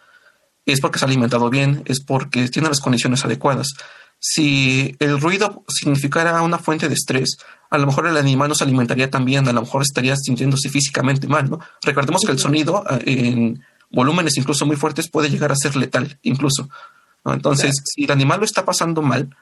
es 0.65 0.81
porque 0.81 0.99
se 0.99 1.05
ha 1.05 1.07
alimentado 1.07 1.49
bien, 1.49 1.83
es 1.85 2.01
porque 2.01 2.49
tiene 2.49 2.69
las 2.69 2.79
condiciones 2.79 3.23
adecuadas. 3.23 3.73
Si 4.19 4.95
el 4.99 5.19
ruido 5.21 5.63
significara 5.67 6.41
una 6.41 6.57
fuente 6.57 6.87
de 6.87 6.95
estrés, 6.95 7.37
a 7.69 7.77
lo 7.77 7.85
mejor 7.85 8.07
el 8.07 8.17
animal 8.17 8.49
no 8.49 8.55
se 8.55 8.63
alimentaría 8.63 9.09
tan 9.09 9.25
bien, 9.25 9.47
a 9.47 9.53
lo 9.53 9.61
mejor 9.61 9.81
estaría 9.81 10.15
sintiéndose 10.15 10.69
físicamente 10.69 11.27
mal, 11.27 11.49
¿no? 11.49 11.59
Recordemos 11.83 12.21
que 12.25 12.31
el 12.31 12.39
sonido 12.39 12.83
eh, 12.89 13.03
en 13.05 13.63
volúmenes 13.91 14.37
incluso 14.37 14.65
muy 14.65 14.77
fuertes 14.77 15.09
puede 15.09 15.29
llegar 15.29 15.51
a 15.51 15.55
ser 15.55 15.75
letal, 15.75 16.17
incluso. 16.23 16.69
Entonces, 17.25 17.75
si 17.83 18.05
el 18.05 18.11
animal 18.11 18.39
lo 18.39 18.45
está 18.45 18.65
pasando 18.65 19.01
mal, 19.01 19.35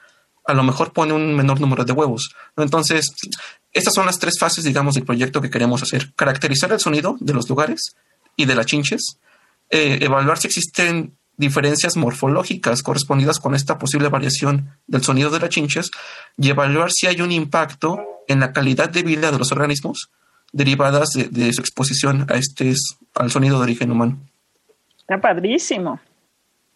a 0.46 0.54
lo 0.54 0.64
mejor 0.64 0.94
pone 0.94 1.14
un 1.14 1.36
menor 1.36 1.60
número 1.60 1.86
de 1.86 1.94
huevos. 1.94 2.34
Entonces, 2.58 3.14
estas 3.74 3.94
son 3.94 4.06
las 4.06 4.20
tres 4.20 4.36
fases, 4.40 4.64
digamos, 4.64 4.96
del 4.96 5.04
proyecto 5.04 5.42
que 5.42 5.50
queremos 5.50 5.82
hacer. 5.82 6.14
Caracterizar 6.16 6.72
el 6.72 6.80
sonido 6.80 7.18
de 7.20 7.34
los 7.34 7.50
lugares 7.50 7.96
y 8.36 8.46
de 8.46 8.56
las 8.56 8.66
chinches, 8.66 9.20
eh, 9.70 10.00
evaluar 10.02 10.38
si 10.38 10.48
existen 10.48 11.18
diferencias 11.38 11.98
morfológicas 11.98 12.84
correspondidas 12.84 13.40
con 13.40 13.56
esta 13.56 13.80
posible 13.80 14.10
variación 14.10 14.78
del 14.86 15.04
sonido 15.04 15.32
de 15.32 15.40
las 15.40 15.50
chinches 15.50 15.90
y 16.38 16.50
evaluar 16.50 16.92
si 16.92 17.08
hay 17.08 17.22
un 17.22 17.32
impacto 17.32 18.00
en 18.28 18.40
la 18.40 18.54
calidad 18.54 18.90
de 18.90 19.02
vida 19.02 19.32
de 19.32 19.40
los 19.40 19.52
organismos 19.52 20.12
derivadas 20.52 21.10
de, 21.10 21.30
de 21.30 21.52
su 21.52 21.62
exposición 21.62 22.28
a 22.30 22.36
este, 22.36 22.74
al 23.16 23.32
sonido 23.32 23.58
de 23.58 23.64
origen 23.64 23.92
humano. 23.92 24.20
Está 25.00 25.20
padrísimo. 25.20 26.00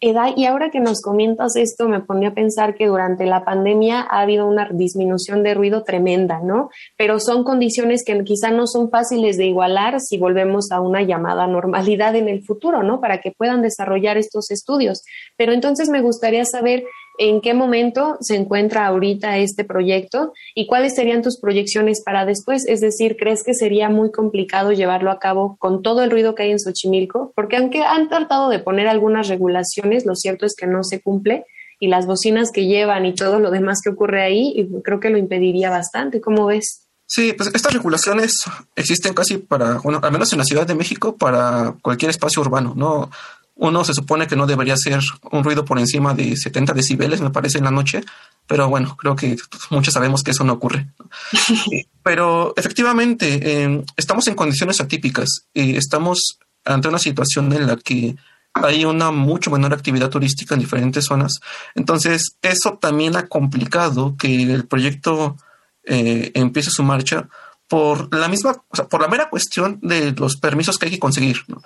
Eda, 0.00 0.32
y 0.36 0.44
ahora 0.44 0.70
que 0.70 0.78
nos 0.78 1.02
comentas 1.02 1.56
esto, 1.56 1.88
me 1.88 1.98
ponía 2.00 2.28
a 2.28 2.34
pensar 2.34 2.76
que 2.76 2.86
durante 2.86 3.26
la 3.26 3.44
pandemia 3.44 4.00
ha 4.00 4.20
habido 4.20 4.46
una 4.46 4.68
disminución 4.70 5.42
de 5.42 5.54
ruido 5.54 5.82
tremenda, 5.82 6.40
¿no? 6.40 6.70
Pero 6.96 7.18
son 7.18 7.42
condiciones 7.42 8.04
que 8.04 8.22
quizá 8.22 8.52
no 8.52 8.68
son 8.68 8.90
fáciles 8.90 9.36
de 9.36 9.46
igualar 9.46 10.00
si 10.00 10.16
volvemos 10.16 10.70
a 10.70 10.80
una 10.80 11.02
llamada 11.02 11.48
normalidad 11.48 12.14
en 12.14 12.28
el 12.28 12.44
futuro, 12.44 12.84
¿no? 12.84 13.00
Para 13.00 13.20
que 13.20 13.32
puedan 13.32 13.60
desarrollar 13.60 14.18
estos 14.18 14.52
estudios. 14.52 15.02
Pero 15.36 15.52
entonces 15.52 15.88
me 15.88 16.00
gustaría 16.00 16.44
saber 16.44 16.84
en 17.18 17.40
qué 17.40 17.52
momento 17.52 18.16
se 18.20 18.36
encuentra 18.36 18.86
ahorita 18.86 19.38
este 19.38 19.64
proyecto 19.64 20.32
y 20.54 20.66
cuáles 20.66 20.94
serían 20.94 21.22
tus 21.22 21.38
proyecciones 21.38 22.02
para 22.04 22.24
después. 22.24 22.64
Es 22.66 22.80
decir, 22.80 23.16
¿crees 23.18 23.42
que 23.44 23.54
sería 23.54 23.88
muy 23.88 24.10
complicado 24.10 24.72
llevarlo 24.72 25.10
a 25.10 25.18
cabo 25.18 25.56
con 25.58 25.82
todo 25.82 26.02
el 26.02 26.10
ruido 26.10 26.34
que 26.34 26.44
hay 26.44 26.52
en 26.52 26.60
Xochimilco? 26.60 27.32
Porque 27.34 27.56
aunque 27.56 27.82
han 27.82 28.08
tratado 28.08 28.48
de 28.48 28.60
poner 28.60 28.86
algunas 28.86 29.28
regulaciones, 29.28 30.06
lo 30.06 30.14
cierto 30.14 30.46
es 30.46 30.54
que 30.56 30.66
no 30.66 30.84
se 30.84 31.00
cumple 31.00 31.44
y 31.80 31.88
las 31.88 32.06
bocinas 32.06 32.50
que 32.52 32.66
llevan 32.66 33.06
y 33.06 33.14
todo 33.14 33.38
lo 33.40 33.50
demás 33.50 33.80
que 33.82 33.90
ocurre 33.90 34.22
ahí, 34.22 34.68
creo 34.84 35.00
que 35.00 35.10
lo 35.10 35.18
impediría 35.18 35.70
bastante. 35.70 36.20
¿Cómo 36.20 36.46
ves? 36.46 36.88
Sí, 37.10 37.32
pues 37.32 37.50
estas 37.54 37.72
regulaciones 37.72 38.42
existen 38.76 39.14
casi 39.14 39.38
para, 39.38 39.78
bueno, 39.78 39.98
al 40.02 40.12
menos 40.12 40.30
en 40.32 40.40
la 40.40 40.44
Ciudad 40.44 40.66
de 40.66 40.74
México, 40.74 41.16
para 41.16 41.74
cualquier 41.80 42.10
espacio 42.10 42.42
urbano, 42.42 42.74
¿no? 42.76 43.10
Uno 43.60 43.84
se 43.84 43.92
supone 43.92 44.28
que 44.28 44.36
no 44.36 44.46
debería 44.46 44.76
ser 44.76 45.00
un 45.32 45.42
ruido 45.42 45.64
por 45.64 45.80
encima 45.80 46.14
de 46.14 46.36
70 46.36 46.72
decibeles, 46.74 47.20
me 47.20 47.30
parece, 47.30 47.58
en 47.58 47.64
la 47.64 47.72
noche, 47.72 48.02
pero 48.46 48.68
bueno, 48.68 48.96
creo 48.96 49.16
que 49.16 49.36
muchos 49.70 49.92
sabemos 49.92 50.22
que 50.22 50.30
eso 50.30 50.44
no 50.44 50.52
ocurre. 50.54 50.86
pero 52.02 52.54
efectivamente, 52.56 53.62
em, 53.62 53.84
estamos 53.96 54.28
en 54.28 54.36
condiciones 54.36 54.80
atípicas 54.80 55.48
y 55.52 55.76
estamos 55.76 56.38
ante 56.64 56.86
una 56.86 57.00
situación 57.00 57.52
en 57.52 57.66
la 57.66 57.76
que 57.76 58.14
hay 58.54 58.84
una 58.84 59.10
mucho 59.10 59.50
menor 59.50 59.72
actividad 59.72 60.08
turística 60.08 60.54
en 60.54 60.60
diferentes 60.60 61.04
zonas. 61.04 61.40
Entonces, 61.74 62.36
eso 62.42 62.78
también 62.80 63.16
ha 63.16 63.26
complicado 63.26 64.16
que 64.16 64.42
el 64.42 64.66
proyecto 64.66 65.36
eh, 65.84 66.30
empiece 66.34 66.70
su 66.70 66.84
marcha 66.84 67.28
por 67.66 68.14
la 68.14 68.28
misma, 68.28 68.52
o 68.68 68.76
sea, 68.76 68.86
por 68.86 69.02
la 69.02 69.08
mera 69.08 69.28
cuestión 69.28 69.78
de 69.82 70.12
los 70.12 70.36
permisos 70.36 70.78
que 70.78 70.86
hay 70.86 70.92
que 70.92 70.98
conseguir. 70.98 71.44
¿no? 71.48 71.60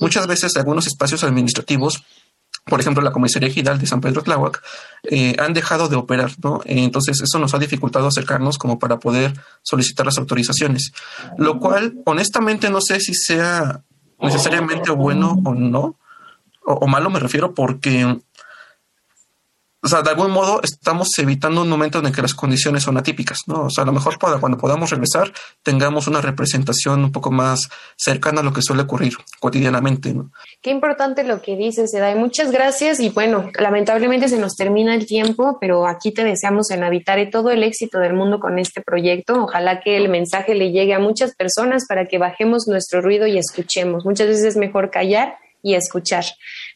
Muchas 0.00 0.26
veces 0.26 0.56
algunos 0.56 0.86
espacios 0.86 1.24
administrativos 1.24 2.04
por 2.68 2.80
ejemplo, 2.80 3.02
la 3.02 3.12
comisaría 3.12 3.48
ejidal 3.48 3.78
de 3.78 3.86
San 3.86 4.00
Pedro 4.00 4.22
Tláhuac, 4.22 4.62
eh, 5.04 5.34
han 5.38 5.54
dejado 5.54 5.88
de 5.88 5.96
operar, 5.96 6.32
¿no? 6.42 6.60
Entonces, 6.64 7.20
eso 7.20 7.38
nos 7.38 7.54
ha 7.54 7.58
dificultado 7.58 8.06
acercarnos 8.06 8.58
como 8.58 8.78
para 8.78 8.98
poder 8.98 9.32
solicitar 9.62 10.06
las 10.06 10.18
autorizaciones, 10.18 10.92
lo 11.38 11.58
cual, 11.58 11.94
honestamente, 12.04 12.70
no 12.70 12.80
sé 12.80 13.00
si 13.00 13.14
sea 13.14 13.82
necesariamente 14.20 14.90
bueno 14.90 15.40
o 15.44 15.54
no, 15.54 15.96
o, 16.64 16.86
malo 16.86 17.08
me 17.08 17.20
refiero, 17.20 17.54
porque 17.54 18.18
o 19.80 19.86
sea, 19.86 20.02
de 20.02 20.10
algún 20.10 20.32
modo 20.32 20.60
estamos 20.62 21.16
evitando 21.18 21.62
un 21.62 21.68
momento 21.68 22.00
en 22.00 22.06
el 22.06 22.12
que 22.12 22.22
las 22.22 22.34
condiciones 22.34 22.82
son 22.82 22.96
atípicas, 22.96 23.42
¿no? 23.46 23.66
O 23.66 23.70
sea, 23.70 23.84
a 23.84 23.86
lo 23.86 23.92
mejor 23.92 24.18
para 24.18 24.38
cuando 24.38 24.58
podamos 24.58 24.90
regresar 24.90 25.32
tengamos 25.62 26.08
una 26.08 26.20
representación 26.20 27.04
un 27.04 27.12
poco 27.12 27.30
más 27.30 27.68
cercana 27.96 28.40
a 28.40 28.44
lo 28.44 28.52
que 28.52 28.60
suele 28.60 28.82
ocurrir 28.82 29.14
cotidianamente, 29.38 30.12
¿no? 30.12 30.32
Qué 30.60 30.70
importante 30.70 31.22
lo 31.22 31.40
que 31.42 31.56
dices, 31.56 31.94
Edai. 31.94 32.16
Muchas 32.16 32.50
gracias 32.50 32.98
y 32.98 33.10
bueno, 33.10 33.50
lamentablemente 33.58 34.28
se 34.28 34.38
nos 34.38 34.56
termina 34.56 34.96
el 34.96 35.06
tiempo, 35.06 35.58
pero 35.60 35.86
aquí 35.86 36.12
te 36.12 36.24
deseamos 36.24 36.72
en 36.72 36.82
Habitare 36.82 37.26
todo 37.26 37.50
el 37.50 37.62
éxito 37.62 38.00
del 38.00 38.14
mundo 38.14 38.40
con 38.40 38.58
este 38.58 38.82
proyecto. 38.82 39.44
Ojalá 39.44 39.80
que 39.80 39.96
el 39.96 40.08
mensaje 40.08 40.56
le 40.56 40.72
llegue 40.72 40.94
a 40.94 40.98
muchas 40.98 41.36
personas 41.36 41.86
para 41.86 42.06
que 42.06 42.18
bajemos 42.18 42.66
nuestro 42.66 43.00
ruido 43.00 43.28
y 43.28 43.38
escuchemos. 43.38 44.04
Muchas 44.04 44.26
veces 44.26 44.44
es 44.44 44.56
mejor 44.56 44.90
callar 44.90 45.36
y 45.62 45.74
escuchar. 45.74 46.24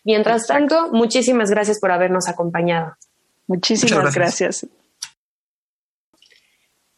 Mientras 0.04 0.46
tanto, 0.46 0.90
muchísimas 0.92 1.50
gracias 1.50 1.78
por 1.78 1.92
habernos 1.92 2.28
acompañado. 2.28 2.96
Muchísimas 3.46 4.14
gracias. 4.14 4.66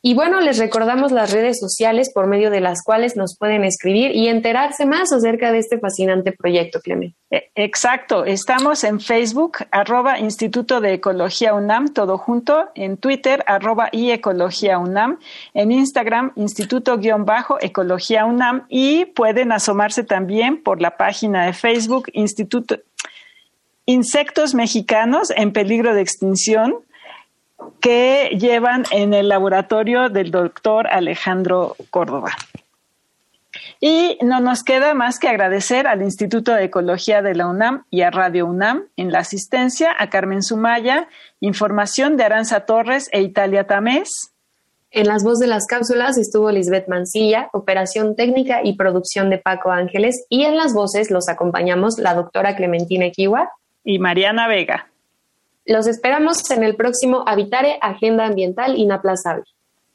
Y 0.07 0.12
bueno, 0.12 0.43
les 0.43 0.59
recordamos 0.59 1.12
las 1.12 1.33
redes 1.33 1.59
sociales 1.59 2.12
por 2.12 2.27
medio 2.27 2.51
de 2.51 2.61
las 2.61 2.83
cuales 2.85 3.17
nos 3.17 3.38
pueden 3.38 3.64
escribir 3.64 4.14
y 4.14 4.29
enterarse 4.29 4.85
más 4.85 5.11
acerca 5.14 5.51
de 5.51 5.61
este 5.61 5.79
fascinante 5.79 6.33
proyecto, 6.33 6.83
Clemente. 6.83 7.17
Exacto, 7.55 8.27
estamos 8.27 8.85
en 8.85 9.01
Facebook, 9.01 9.61
arroba 9.71 10.19
Instituto 10.19 10.83
de 10.83 10.93
Ecología 10.93 11.55
UNAM, 11.55 11.95
todo 11.95 12.19
junto, 12.19 12.69
en 12.75 12.99
Twitter, 12.99 13.43
arroba 13.47 13.88
y 13.93 14.11
Ecología 14.11 14.79
UNAM, 14.79 15.21
en 15.55 15.73
Instagram, 15.73 16.33
Instituto-Ecología 16.37 18.27
UNAM 18.27 18.67
y 18.69 19.07
pueden 19.07 19.53
asomarse 19.53 20.05
también 20.05 20.62
por 20.62 20.83
la 20.83 20.99
página 20.99 21.47
de 21.47 21.55
Facebook, 21.55 22.11
Instituto 22.12 22.77
Insectos 23.87 24.55
Mexicanos 24.55 25.31
en 25.37 25.53
Peligro 25.53 25.94
de 25.94 26.01
Extinción 26.01 26.77
que 27.81 28.31
llevan 28.38 28.85
en 28.90 29.12
el 29.12 29.29
laboratorio 29.29 30.09
del 30.09 30.31
doctor 30.31 30.87
Alejandro 30.87 31.77
Córdoba. 31.90 32.33
Y 33.81 34.18
no 34.23 34.40
nos 34.40 34.64
queda 34.64 34.94
más 34.94 35.18
que 35.18 35.29
agradecer 35.29 35.87
al 35.87 36.03
Instituto 36.03 36.53
de 36.53 36.64
Ecología 36.64 37.20
de 37.20 37.35
la 37.35 37.47
UNAM 37.47 37.85
y 37.90 38.01
a 38.01 38.11
Radio 38.11 38.47
UNAM 38.47 38.85
en 38.97 39.12
la 39.12 39.18
asistencia, 39.18 39.94
a 39.99 40.09
Carmen 40.09 40.42
Sumaya, 40.42 41.09
información 41.40 42.16
de 42.16 42.25
Aranza 42.25 42.61
Torres 42.61 43.09
e 43.12 43.20
Italia 43.20 43.66
Tamés. 43.66 44.33
En 44.90 45.07
las 45.07 45.25
voces 45.25 45.40
de 45.40 45.47
las 45.49 45.66
cápsulas 45.66 46.16
estuvo 46.16 46.51
Lisbeth 46.51 46.88
Mancilla, 46.88 47.51
operación 47.53 48.16
técnica 48.16 48.61
y 48.64 48.77
producción 48.77 49.29
de 49.29 49.38
Paco 49.38 49.70
Ángeles, 49.70 50.25
y 50.29 50.44
en 50.44 50.57
las 50.57 50.73
voces 50.73 51.11
los 51.11 51.29
acompañamos 51.29 51.99
la 51.99 52.14
doctora 52.14 52.57
Clementina 52.57 53.07
Equiwa 53.07 53.51
y 53.85 53.99
Mariana 53.99 54.49
Vega. 54.49 54.90
Los 55.66 55.87
esperamos 55.87 56.51
en 56.51 56.62
el 56.64 56.77
próximo 56.77 57.25
Habitare 57.27 57.79
Agenda 57.81 58.27
Ambiental 58.27 58.77
Inaplazable. 58.77 59.44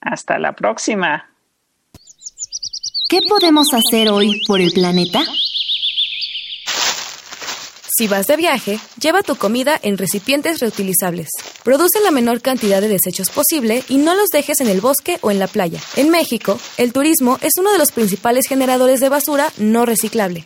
Hasta 0.01 0.39
la 0.39 0.53
próxima. 0.53 1.29
¿Qué 3.09 3.19
podemos 3.27 3.67
hacer 3.73 4.09
hoy 4.09 4.41
por 4.47 4.61
el 4.61 4.71
planeta? 4.71 5.19
Si 7.99 8.07
vas 8.07 8.27
de 8.27 8.37
viaje, 8.37 8.79
lleva 9.01 9.23
tu 9.23 9.35
comida 9.35 9.77
en 9.83 9.97
recipientes 9.97 10.59
reutilizables. 10.61 11.27
Produce 11.65 11.99
la 12.01 12.11
menor 12.11 12.41
cantidad 12.41 12.79
de 12.79 12.87
desechos 12.87 13.29
posible 13.29 13.83
y 13.89 13.97
no 13.97 14.15
los 14.15 14.29
dejes 14.29 14.61
en 14.61 14.69
el 14.69 14.79
bosque 14.79 15.17
o 15.19 15.31
en 15.31 15.39
la 15.39 15.47
playa. 15.47 15.81
En 15.97 16.09
México, 16.09 16.57
el 16.77 16.93
turismo 16.93 17.37
es 17.41 17.57
uno 17.59 17.73
de 17.73 17.77
los 17.77 17.91
principales 17.91 18.45
generadores 18.47 19.01
de 19.01 19.09
basura 19.09 19.49
no 19.57 19.85
reciclable. 19.85 20.45